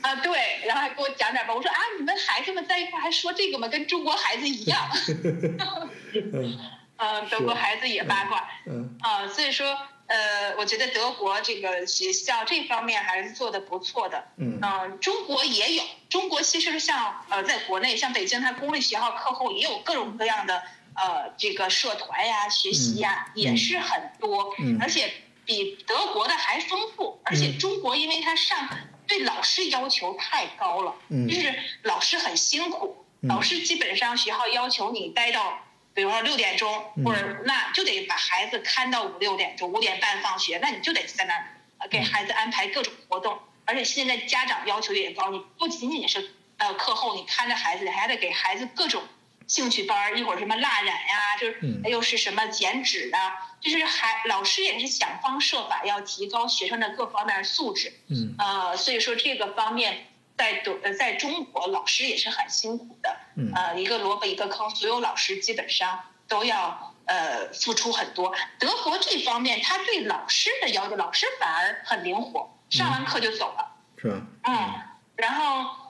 [0.00, 1.54] 啊，对，然后还给我讲点吧。
[1.54, 3.68] 我说啊，你们孩子们在一块还说这个吗？
[3.68, 4.88] 跟中国孩子一样。
[6.98, 20.62] 嗯，德国孩子也八卦，嗯，啊，所以说，呃，我觉得德国这个学校这方面还是做的不错的，嗯，嗯，中国也有，中国其实像呃，在国内像北京，它公立学校课后也有各种各样的
[20.94, 25.12] 呃这个社团呀、学习呀，也是很多，而且
[25.44, 28.70] 比德国的还丰富，而且中国因为它上
[29.06, 35.58] 对老师要求太高了，嗯，就是老师很辛苦，老师基本上学校要求你待到。
[35.96, 43.38] 比如说六点钟，或者那就得把孩子看到五六点钟，五点半放学，那你就得在那儿给孩子安排各种活动。
[43.64, 49.02] 而且现在家长要求也高，你不仅仅是呃课后你看着孩子，还得给孩子各种
[49.46, 57.90] 兴趣班儿，一会儿什么蜡染呀，就是又是什么剪纸啊，就是还老师也是想方设法要提高学生的各方面素质。
[58.08, 63.16] 嗯，呃，所以说这个方面在德呃在中国老师也是很辛苦的。
[63.36, 68.34] 嗯，呃，一个萝卜一个坑，所有老师基本上都要呃付出很多。
[68.58, 73.72] 德国这方面他对老师的要求，老师反而很灵活，上完课就走了。
[73.96, 74.20] 是吧？
[74.44, 74.74] 嗯，
[75.16, 75.84] 然后。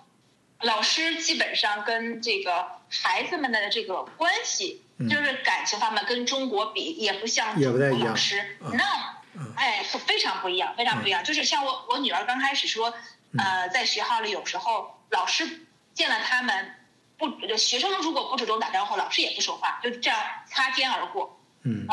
[0.62, 8.82] 老师基本上跟这个孩子们的这个关系，就是感情方面跟中国比也不像中国老师那，
[9.54, 11.22] 哎，非常不一样，非常不一样。
[11.22, 12.94] 就是像我我女儿刚开始说，
[13.38, 16.74] 呃，在学校里有时候老师见了他们，
[17.18, 21.38] 不学生如果不主动打招呼，老师也不说话，就这样擦肩而过。
[21.64, 21.86] 嗯，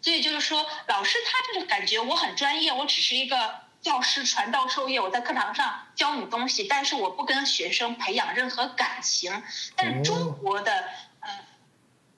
[0.00, 3.62] 所以就是说，老师他就是感觉我很专业，我只是一个。
[3.84, 9.42] 教师传道授业，我在课堂上教你东西，但是我不跟学生培养任何感情。
[9.76, 10.88] 但是中国的
[11.20, 11.28] 呃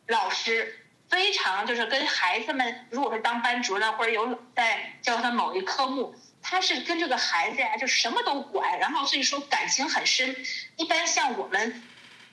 [0.07, 6.15] 老师非常就是跟孩子们，如果是当班主任或者有在教他某一科目，
[6.49, 10.37] 他是跟这个孩子呀就什么都管，然后所以说感情很深。
[10.77, 11.83] 一般像我们。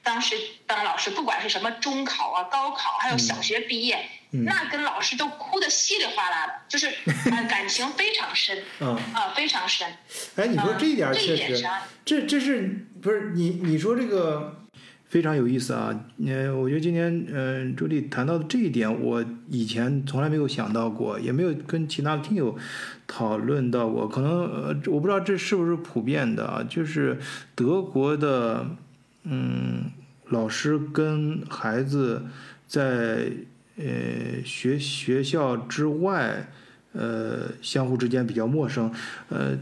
[0.05, 0.35] 当时
[0.67, 6.93] 当老师，不管是什么中考啊、高考，还有小学毕业，那跟老师都哭得稀里哗啦的，就是
[7.47, 8.65] 感情非常深，
[9.13, 9.87] 啊，非常深。
[10.35, 11.65] 哎，你说这一点确实，
[12.03, 14.62] 这这是不是你你说这个
[15.13, 16.07] 非常有意思啊？
[16.17, 22.57] 嗯，我觉得今天嗯朱莉谈到的这一点，我以前从来没有想到过，也没有跟其他的听友
[23.05, 24.07] 讨论到过。
[24.07, 26.65] 可能呃，我不知道这是不是普遍的啊？
[26.67, 27.19] 就是
[27.53, 28.65] 德国的。
[29.25, 29.91] 嗯，
[30.29, 32.23] 老师跟孩子
[32.67, 33.31] 在
[33.77, 36.49] 呃学学校之外，
[36.93, 38.91] 呃相互之间比较陌生，
[39.29, 39.55] 呃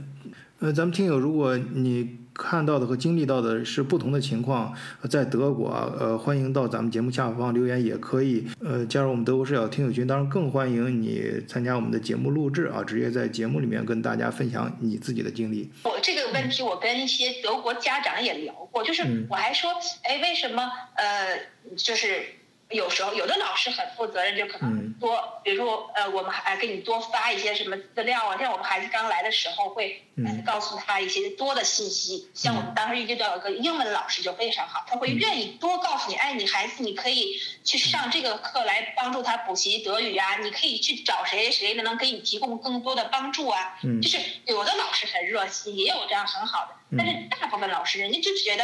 [0.60, 2.21] 呃，咱们听友，如果你。
[2.34, 4.74] 看到的和经历到的是不同的情况，
[5.10, 10.08] 在德国啊，呃，欢迎到咱们节目下方留言，也可以，呃，加入我们德国视角听友群。
[10.08, 15.72] 当然，更欢迎你参加我们的节目录制啊，直接在节目里面跟大家分享你自己的经历。
[15.84, 19.70] 我这个问题，我跟一些德国家长也聊过，就是我还说，
[20.04, 20.64] 哎，为什么，
[20.96, 22.24] 呃，就是。
[22.72, 28.38] 有时候有的老师很负责任，就可能多，比如说呃，我们还给你多发一些什么资料啊。
[28.40, 30.04] 像我们孩子刚来的时候，会
[30.46, 32.30] 告诉他一些多的信息。
[32.34, 43.78] 像我们当时遇到一个英文老师就非常好，他会愿意多告诉你，哎，你孩子你可以去上这个课来帮助他补习德语啊，你可以去找谁谁能给你提供更多的帮助啊。
[44.02, 48.64] 就是有的老师很热心，也有这样很好的，但是大部分老师人家就觉得。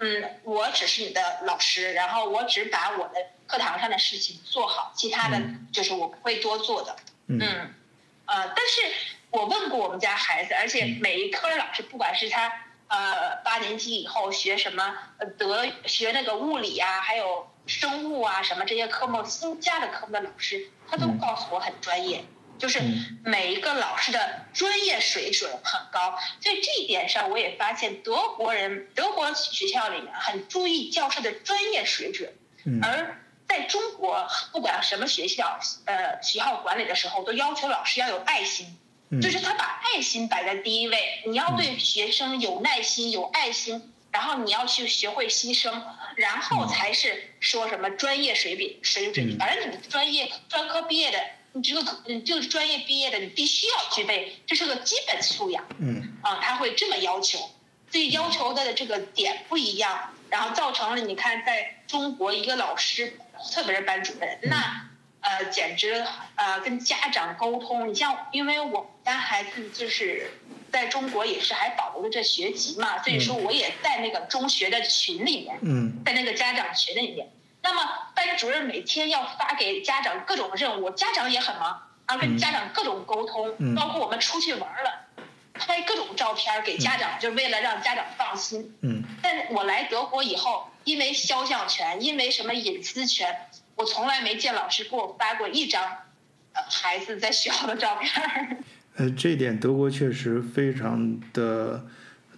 [0.00, 3.14] 嗯，我只是你的老师，然后我只把我的
[3.46, 5.38] 课堂上的事情做好，其他的
[5.72, 6.96] 就是我不会多做的。
[7.28, 7.38] 嗯，
[8.24, 8.80] 呃，但是
[9.30, 12.50] 我问过我们家孩子，而且每一科老师，不管是他
[12.88, 22.24] 呃八年级以后学什么呃德学那个物理啊，还有生物啊什么这些科目新加的科目的老师，他都告诉我很专业。
[22.60, 22.78] 就是
[23.24, 32.30] 每一个老师的专业水准很高，所以这一点上我也发现德国人德国学校里面很注意教师的专业水准，
[32.82, 33.18] 而
[33.48, 38.78] 在中国不管什么学校，呃，学校管理的时候都要求老师要有爱心，
[39.22, 45.82] 就是他把爱心摆在第一位，你要对学生有耐心、有爱心，然后你要去学会牺牲，
[46.16, 51.18] 然后才是说什么专业水平水准，反正你们专业专科毕业的。
[51.52, 55.64] 你这个你，这个专业毕业的，你必须要具备，这是个基本素养。
[55.78, 56.16] 嗯。
[56.22, 57.38] 啊，他会这么要求，
[57.90, 63.18] 所以要求的这个点不一样，然后造成了你看，在中国一个老师，
[63.52, 64.88] 特别是班主任，那
[65.22, 70.30] 呃，简直呃，跟家长沟通，你像，因为我们家孩子就是
[70.70, 75.58] 在中国也是还保留着这学籍嘛，所以说我也在那个中学的群里面，
[76.04, 77.28] 在那个家长群里面。
[77.62, 77.82] 那么
[78.14, 85.06] 班主任每天要发给家长各种任务，家长也很忙，啊，跟家长各种沟通，包括我们出去玩了，
[85.52, 88.74] 拍各种照片给家长，就是为了让家长放心。
[88.80, 89.02] 嗯。
[89.22, 95.84] 但我来德国以后，因为肖像权，因为什么隐私权，我从来没见老师给我发过一张，
[96.54, 98.64] 呃，孩子在学校的照片。
[98.96, 101.84] 呃，这点德国确实非常的。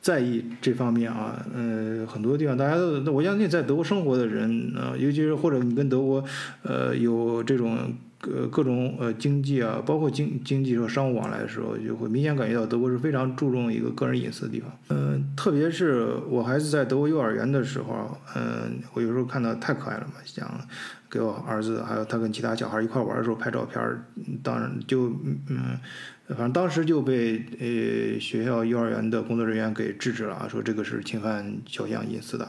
[0.03, 6.25] 在意这方面啊，呃，很多地方大家都，我相信在德国生活的人啊，尤其是或者你跟德国，
[6.65, 7.79] 呃，有这种
[8.21, 14.69] 各各种呃经济啊，包括经经济和商务往来的时候，就会明显感觉到德国是非常注重一个个人隐私的地方。
[14.89, 20.51] 嗯，特别是我孩子在德国幼儿园的时候，嗯，我有时候看到太可爱了嘛，想
[21.09, 23.81] 给我儿子还有他跟其他小孩一块玩的时候拍照片，
[24.43, 25.11] 当然就
[25.49, 25.79] 嗯。
[26.33, 32.45] 反正当时就被呃学校幼儿园的工作人员给制止了啊，说这个是侵犯小象隐私的，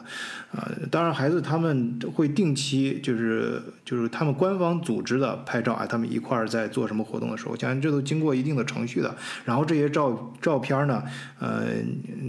[0.51, 9.15] 啊，当然孩子他们会定期就是就是他们官方组织的拍照啊，他们一块儿在做什么活动的时候，像这都经过一定的程序的，
[9.45, 11.03] 然后这些照照片呢，
[11.39, 11.67] 呃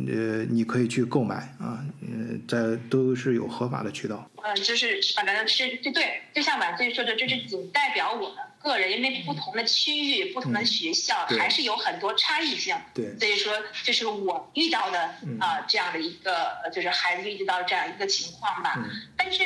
[0.08, 4.28] 呃，你可以去购买啊，嗯，在都是有合法的渠道。
[4.42, 12.74] 嗯，就是反正是就对，就像晚醉说的，这是仅代表我们个人，因为不同的区域、不同的学校还是有很多差异性。
[12.92, 13.52] 对，所以说
[13.84, 18.84] 这是我遇到的啊这样的一个，就是孩子遇到这样一个情况吧。
[19.16, 19.44] 但是。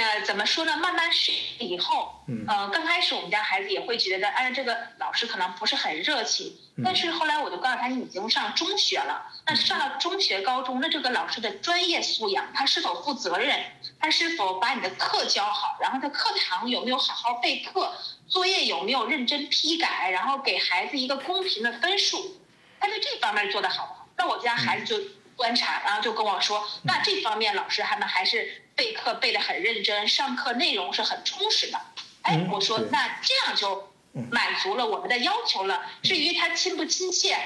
[0.00, 0.74] 呃，怎么说呢？
[0.78, 6.56] 慢慢适应以后，呃，刚开始我们家孩子也会觉得，哎，这个老师可能不是很热情。
[6.82, 13.62] 但是后来我就告诉他，你已经上中学了，那上了中学、高中，那这个老师的专业素养，他是否负责任？
[14.00, 15.76] 他是否把你的课教好？
[15.82, 17.92] 然后他课堂有没有好好备课？
[18.26, 20.10] 作业有没有认真批改？
[20.10, 22.40] 然后给孩子一个公平的分数？
[22.80, 24.08] 他在这方面做得好不好？
[24.16, 25.04] 那我家孩子就
[25.36, 28.62] 观察，然后就跟我说，那这方面老师他们还是。
[28.80, 31.78] 备课备得很认真，上课内容是很充实的。
[32.22, 33.92] 哎，我说那这样就
[34.30, 35.82] 满足了我们的要求了。
[36.02, 37.36] 至于他亲不亲切，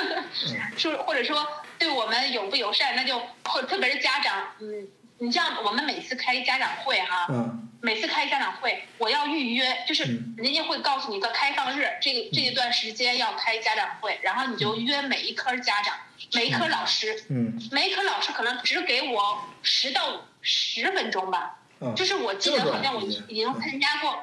[0.76, 1.48] 说或者说
[1.78, 7.26] 对我们友不友善，那就或特别是家长，嗯，你像我们每次开家长会哈，
[7.80, 10.02] 每次开家长会，我要预约，就是
[10.36, 15.94] 人家会告诉你一个开放日，这个这一段时间要开家长会，然后你就约每一科家长，
[16.34, 20.25] 每一科老师，嗯每一科老师可能只给我十到。
[20.48, 21.58] 十分钟吧，
[21.96, 24.16] 就是我记得好像我已经参加过，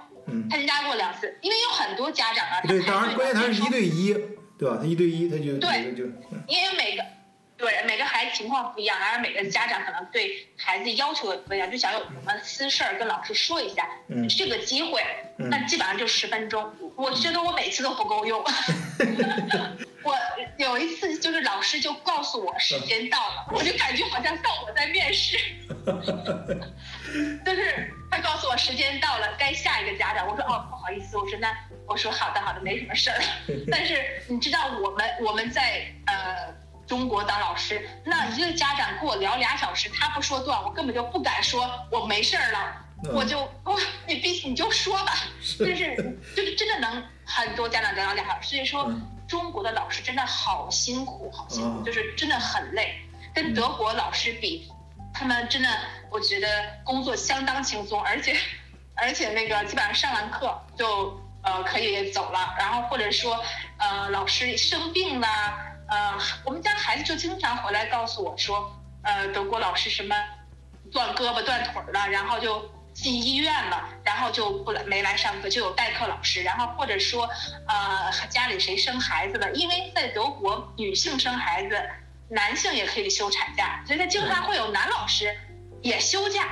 [0.49, 4.13] 参加过两次，因为有很多家长啊，对，当然关键他是一对一，
[4.57, 4.77] 对吧？
[4.79, 6.05] 他一对一他就对，就
[6.47, 7.03] 因为每个
[7.57, 13.85] 对每个孩子情况不一样，而每个家长可能对孩子要求也不一样，就想有什么私事儿跟老师说一下，
[14.29, 15.03] 这个机会，
[15.37, 18.41] 那基本上就十分钟，我觉得我每次都不够用。
[20.63, 25.37] 我有一次就是老师就告诉我时间到了，我就感觉好像到我在面试，
[27.45, 30.25] 就是他告诉我时间到了，该下一个家长。
[30.25, 31.53] 我说哦不好意思，我说那
[31.85, 33.19] 我说好的好的没什么事儿。
[33.69, 36.53] 但是你知道我们我们在呃
[36.87, 45.13] 中国当老师，那一个家长跟我聊俩小时，他不说断，我根本就不敢说我没事儿了，我就我 你必须你就说吧，
[45.59, 48.89] 就是就是真的能很多家长聊俩小时，所以说。
[49.27, 52.95] 中国的老师真的好辛苦，好辛苦，就是真的很累。
[53.33, 54.71] 跟德国老师比，
[55.13, 55.69] 他们真的
[56.09, 56.47] 我觉得
[56.83, 58.35] 工作相当轻松，而且
[58.95, 62.53] 而且那个基本上上完课就呃可以走了。
[62.57, 63.43] 然后或者说
[63.77, 65.27] 呃老师生病了，
[65.89, 68.71] 呃我们家孩子就经常回来告诉我说，
[69.03, 70.15] 呃德国老师什么
[70.91, 72.69] 断胳膊断腿了，然后就。
[72.93, 76.43] 进医院了，然后就不来没来上课，就有代课老师。
[76.43, 77.29] 然后或者说，
[77.67, 79.51] 呃，家里谁生孩子了？
[79.53, 81.81] 因为在德国，女性生孩子，
[82.29, 85.35] 男性也可以休产假，所以他经常会有男老师
[85.81, 86.47] 也休假。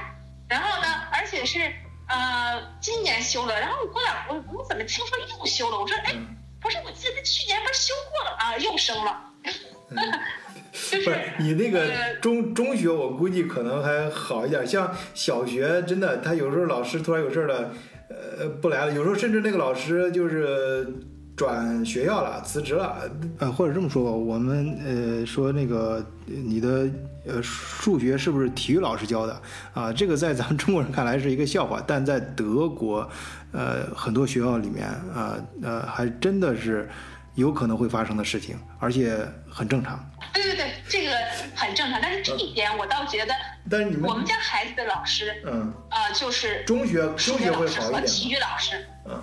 [0.50, 1.74] 然后呢，而且是
[2.10, 3.60] 呃，今年休了。
[3.60, 5.80] 然后我过两，我我怎么听说又休了？
[5.80, 6.14] 我说，哎，
[6.60, 9.22] 不是，我记得去年不是休过了啊，又生了。
[10.72, 11.86] 不是你那个
[12.22, 14.66] 中中学，我估计可能还好一点。
[14.66, 17.72] 像小学，真的，他有时候老师突然有事了，
[18.10, 18.94] 呃，不来了。
[18.94, 20.88] 有时候甚至那个老师就是
[21.36, 22.98] 转学校了，辞职了。
[23.40, 26.90] 呃，或者这么说吧，我们呃说那个你的
[27.28, 29.42] 呃数学是不是体育老师教的
[29.74, 29.92] 啊？
[29.92, 33.10] 这个在咱们中国人看来是一个笑话，但在德国，
[33.52, 36.88] 呃，很多学校里面啊，呃，还真的是
[37.36, 39.18] 有可能会发生的事情，而且
[39.50, 40.00] 很正常。
[40.34, 41.16] 对对对，这个
[41.56, 43.34] 很正常，但是这一点我倒觉得，
[43.70, 49.14] 但是你们我们家孩子的老师，嗯，啊，就是中学中学会好一点，体育老师，嗯，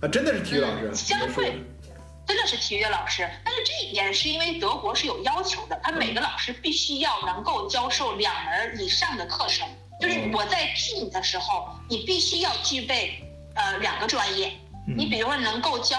[0.00, 1.62] 啊，真的是体育老师，相对
[2.26, 9.66] 真的是体育老师，但是这一点是因为德国是有要求的，他每个老师必须要能够教授两门以上的课程，
[10.00, 13.22] 就是我在聘你的时候，你必须要具备
[13.54, 14.52] 呃两个专业，
[14.96, 15.98] 你比如说能够教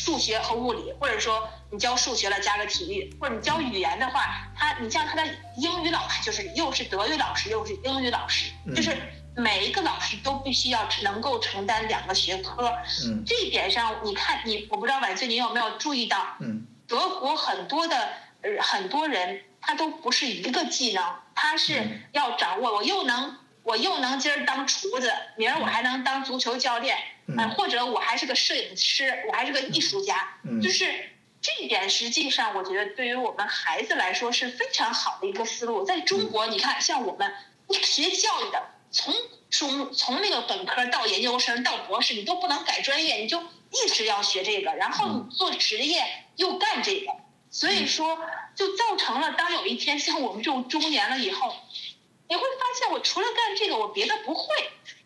[0.00, 1.48] 数学和物理，或者说。
[1.72, 5.24] 你教数学了加个体育，或者你教语言的话，他你像他的
[5.56, 8.90] 英语老师就是又是德语老师又是英语老师，就是
[9.36, 12.72] 每一个老师都必须要能够承担两个学科。
[13.06, 16.34] 嗯，这一点上你看你我不知道婉翠你有没有注意到？
[16.40, 17.96] 嗯，德国很多的
[18.42, 21.04] 呃很多人他都不是一个技能，
[21.36, 27.19] 他是要掌握我又能我又能今儿当厨子，明儿我还能当足球教练，嗯，
[27.56, 31.10] 或者我还是个摄影师，我还是个艺术家，就是。
[31.42, 35.82] 这一点实际上，我觉得对于我们孩子来说是非常好的一个思路。
[35.84, 37.32] 在中国，你看，像我们，
[37.82, 39.14] 学教育的，从
[39.48, 44.74] 中从那个本科到研究生到博士，你都不能改专业，你就一直要学这个。
[44.74, 46.04] 然后你做职业，
[46.36, 47.10] 又干这个，
[47.50, 48.18] 所以说
[48.54, 51.56] 就造成了当有一天像我们这种中年了以后，
[52.28, 54.44] 你会发现我除了干这个我别的不会。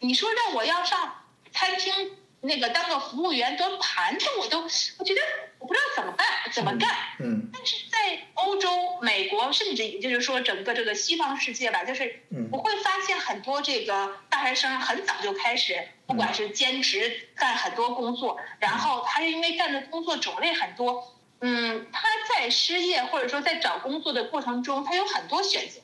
[0.01, 1.24] 你说让我要上
[1.55, 4.61] 餐厅那个当个服务员端盘子，我都
[4.99, 5.21] 我觉得
[5.59, 6.91] 我不知道怎么办怎么干。
[7.21, 7.49] 嗯。
[7.51, 25.81] 但是在欧洲、美国，甚至也就是说整个这个西方世界吧，就是我会发现很多这个大学生很早就开始，不管是兼职干很多工作，然后他是因为干的工作种类很多，嗯，他在失业或者说在找工作的过程中，他有很多选择，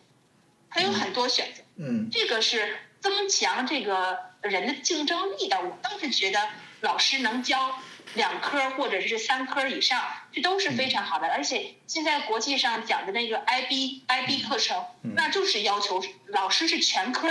[0.68, 1.62] 他有很多选择。
[1.78, 2.10] 嗯。
[2.12, 2.76] 这个是。
[3.00, 6.38] 增强这个人的竞争力的，我倒是觉得
[6.80, 7.78] 老师能教
[8.14, 11.28] 两科或者是三科以上，这都是非常好的。
[11.28, 14.82] 而且现在国际上讲的那个 IB IB 课程，
[15.14, 17.28] 那就是要求老师是全科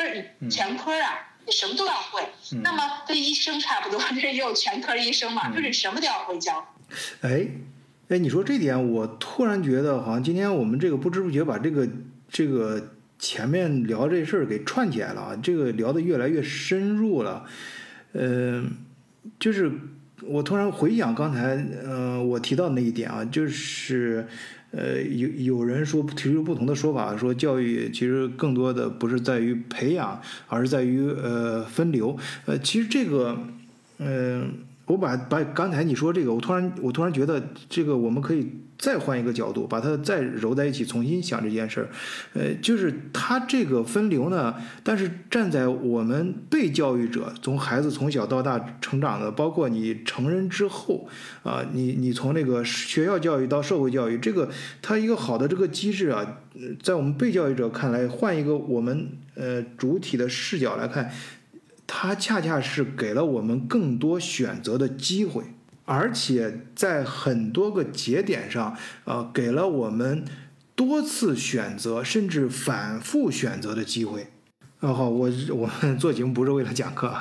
[0.49, 2.23] 全科啊，你什么都要会。
[2.61, 6.73] 那么跟医生差不多，这也有全科医生嘛，就是什么都要会教。
[7.21, 7.47] 哎，
[8.09, 11.89] 哎，你说这点，我突然觉得好像今天我们这个不知不觉把这个
[12.29, 12.95] 这个。
[13.19, 17.45] 前面聊这事儿给串起来了啊，这个聊得越来越深入了，
[18.13, 18.71] 嗯，
[19.37, 19.71] 就是
[20.23, 24.25] 我突然回想刚才，呃，我提到那一点啊，就是，
[24.71, 33.37] 呃，有有人说提出不同的说法，说教育其实更多的不是在于培养，而是在于呃分流，呃，其实这个，
[33.97, 34.51] 嗯。
[34.89, 38.47] 我把把刚才你说这个，我突然我突然觉得这个我们可以
[38.79, 41.89] 再换一个角度，把它再揉在一起，重新想这件事儿。
[42.33, 51.09] 呃，就是它这个分流呢，但是站在我们被教育者，从孩子从小到大成长的，包括你成人之后
[51.43, 54.49] 啊，你你从那个学校教育到社会教育，这个
[54.81, 56.37] 它一个好的这个机制啊，
[56.81, 61.11] 在我们被教育者看来，换一个我们呃主体的视角来看。
[61.91, 65.43] 它恰恰是给了我们更多选择的机会，
[65.89, 70.23] 而且在很多个节点上，呃，给了我们
[70.75, 74.27] 多次选择甚至反复选择的机会。
[74.79, 77.11] 啊好，我我们做节目不是为了讲课，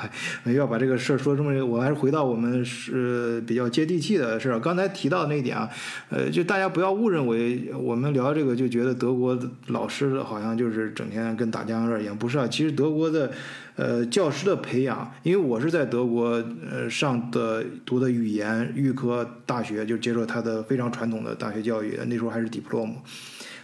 [0.45, 4.57] 要把这个事儿说这么，我还是回到我们是比较接地气的事儿。
[4.57, 5.69] 刚才提到那一点啊，
[6.09, 9.37] 呃，就大家不要误认为我们聊这个就觉得德国
[9.67, 12.47] 老师好像就是整天跟打酱油一样，不是啊。
[12.47, 13.29] 其实德国的
[13.75, 16.41] 呃教师的培养，因为我是在德国
[16.71, 22.93] 呃上的读的语言预科大学，就接受他的非常传统的大学教育，那时候还是 diplom。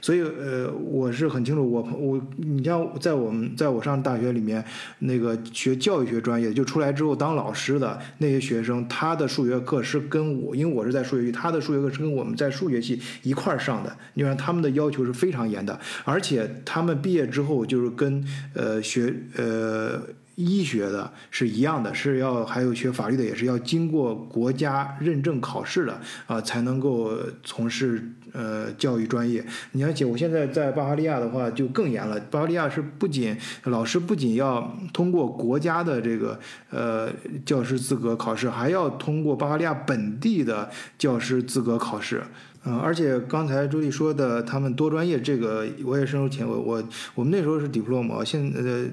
[0.05, 4.63] 所以，呃，我是很清楚，我我，你像在我们在我上大学里面，
[4.99, 13.97] 那个学教育学专业，就出来之后当老师的那些学生，他的数学课是跟我，因为我是在数学系，他的数学课是跟我们在数学系一块儿上的。
[14.13, 19.99] 你看他们的要求是非常严的，而且他们毕业之后就是跟呃学呃。
[20.36, 27.11] 医学的是一样的，是要还有学法律的，也是要经过国家认证考试的啊，才能够
[27.43, 29.43] 从事呃教育专业。
[29.71, 36.38] 你而且我现在在巴伐利亚的话就更严了，巴伐利亚是不仅老师不仅要通过国家的这个
[36.69, 37.09] 呃
[37.45, 42.21] 教师资格考试，还要通过巴伐利亚本地的教师资格考试。
[42.65, 46.53] 嗯，而且刚才朱莉说的他们多专业这个，我也深有体会。
[46.53, 46.83] 我
[47.13, 48.86] 我们那时候是 diploma，现呃。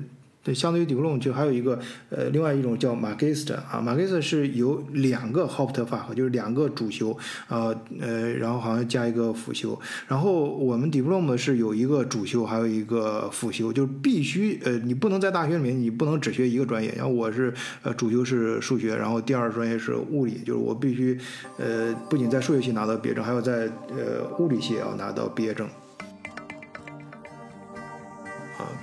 [0.45, 1.79] 对，相对于 Diplom 就还有一个，
[2.11, 7.17] 呃，另外一种叫 magister 啊，magister 是有两个 Hauptfach，就是两个主修，
[7.47, 9.79] 啊，呃，然后好像加一个辅修。
[10.09, 16.93] 然后我们 Diplom 是有一个主修，还有一个辅修，就是必须，呃，你不能在大学里面你不能只学一个专业。
[16.97, 21.17] 然后我是，呃，主修是数学，然后第二专业是物理，就是我必须，
[21.59, 25.69] 呃，不仅在数学系拿到毕业证，还要在呃物理系也要拿到毕业证。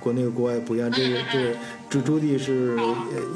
[0.00, 1.56] 国内国外不一样，这个 这
[1.88, 2.76] 朱朱棣是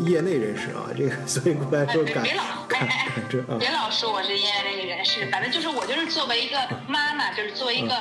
[0.04, 2.24] 业内人士啊，这个 所以过来说感
[2.68, 3.56] 感感知啊。
[3.58, 6.56] 别老说我是业内人士，反正就是我就是作为一个
[6.88, 7.94] 妈妈，就是作为一个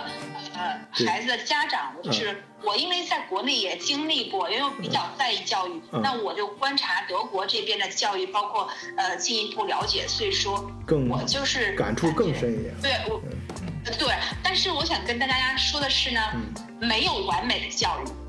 [0.56, 10.72] 呃孩子的家长，就是我因为在国内也经历过，因为我比较在意教育，那我就观察德国这边的教育，包括呃进一步了解，所以说
[11.10, 12.74] 我就是感触更深一点。
[12.82, 13.22] 对，我
[14.00, 16.22] 对，但是我想跟大家说的是呢，
[16.80, 18.23] 没有完美的教育。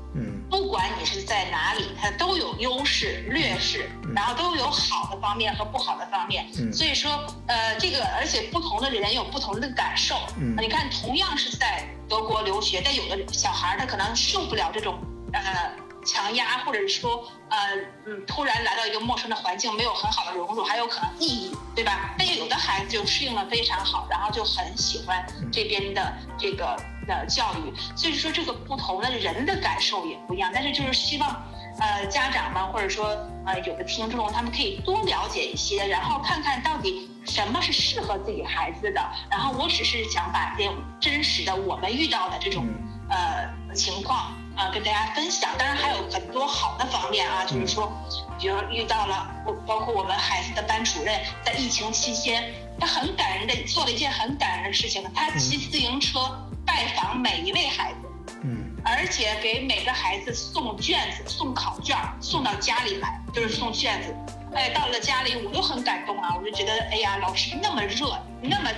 [0.49, 6.45] 不管你是在哪里，它都有优势、劣势，然后都有好的方面和不好的方面。
[6.71, 7.11] 所以说，
[7.47, 10.15] 呃，这个而且不同的人有不同的感受。
[10.57, 14.99] 你看，同样是在德国留学，但有的小孩他可能受不了这种
[15.33, 15.41] 呃
[16.05, 17.57] 强压，或者是说呃
[18.05, 22.13] 嗯突然来到一个陌生的环境，没有很好的融入，还有可能抑郁，对吧？
[22.17, 26.77] 但有的孩子就适应的非常好，然后就很喜欢这边的这个。
[27.05, 31.43] 的教育，所以说这个不同的人的感受也不一样，但是就是希望，
[31.79, 33.07] 呃，家长们或者说
[33.45, 39.01] 呃有的听众，他们可以多了解一些，然后看看到底什么是适合自己孩子的。
[39.29, 42.65] 然后我只是想把这真实的我们遇到的这种
[43.09, 45.51] 呃情况啊跟大家分享。
[45.57, 47.91] 当然还有很多好的方面啊，就是说，
[48.39, 49.29] 比如遇到了，
[49.65, 56.19] 包括我们孩子的班主任在疫情期间，他很感人的做了一件很感人的事情，他骑自行车
[56.65, 57.97] 拜访每一位孩子。
[58.87, 64.15] 而且给每个孩子送卷子、送考卷，送到家里来，就是送卷子。
[64.53, 68.69] 哎，到了家里我都很感动啊，我就觉得，哎呀，老师那么热，那么，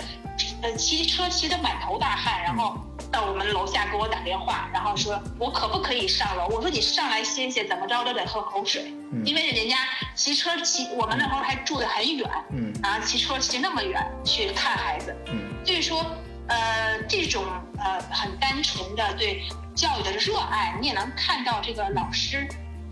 [0.62, 2.78] 呃，骑车骑得满头大汗，然后
[3.12, 6.48] 到我们楼下给我打电话，然后说我可不可以上楼？
[6.48, 8.94] 我说你上来歇歇，怎么着都得喝口水，
[9.26, 9.76] 因为人家
[10.16, 16.06] 骑车骑，我们那会儿还住得很远，嗯，啊，骑车骑那么远去看孩子，嗯，所以说，
[16.48, 17.44] 呃，这种
[17.78, 19.48] 呃很单纯的对。
[19.78, 22.48] 教育的热爱，你也能看到这个老师，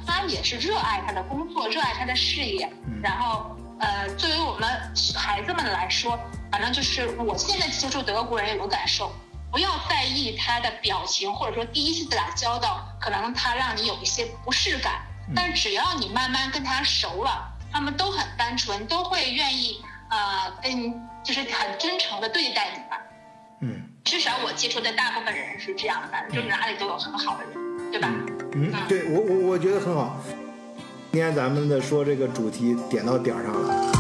[0.06, 2.72] 他也是热爱他的工作，热爱他的事业。
[3.01, 4.70] 然后，呃，作为我们
[5.16, 6.16] 孩子们来说，
[6.51, 9.12] 反正就是我现在接触德国人有个感受，
[9.51, 15.01] 不要在意他的表情，或者说第一次打交道，可能他让你有一些不适感。
[15.36, 20.93] 但只要你慢慢跟他熟了，他们都很单纯，都会愿意呃跟
[21.24, 23.01] 就是很真诚的对待你吧。
[23.66, 23.82] 嗯。
[24.03, 28.07] 至少我接触的大部分人是这样的，就是哪里都有很好的人，对吧？
[28.53, 30.22] 嗯，对我我我觉得很好。
[31.11, 33.91] 今天咱们的说这个主题点到点儿上了，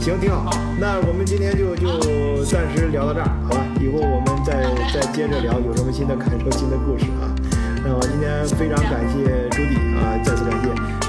[0.00, 0.50] 行，挺好。
[0.78, 3.66] 那我们今天就就暂时聊到这儿，好吧？
[3.80, 7.34] 以后我们再再接着聊，有什么新的感受、新的故事啊？
[7.82, 10.68] 那我今天非常感谢朱迪啊，再次感谢，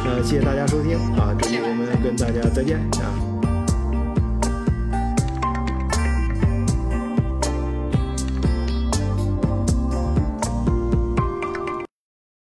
[0.09, 3.28] 呃，谢谢大家收听啊，朱迪我们跟大家再见啊。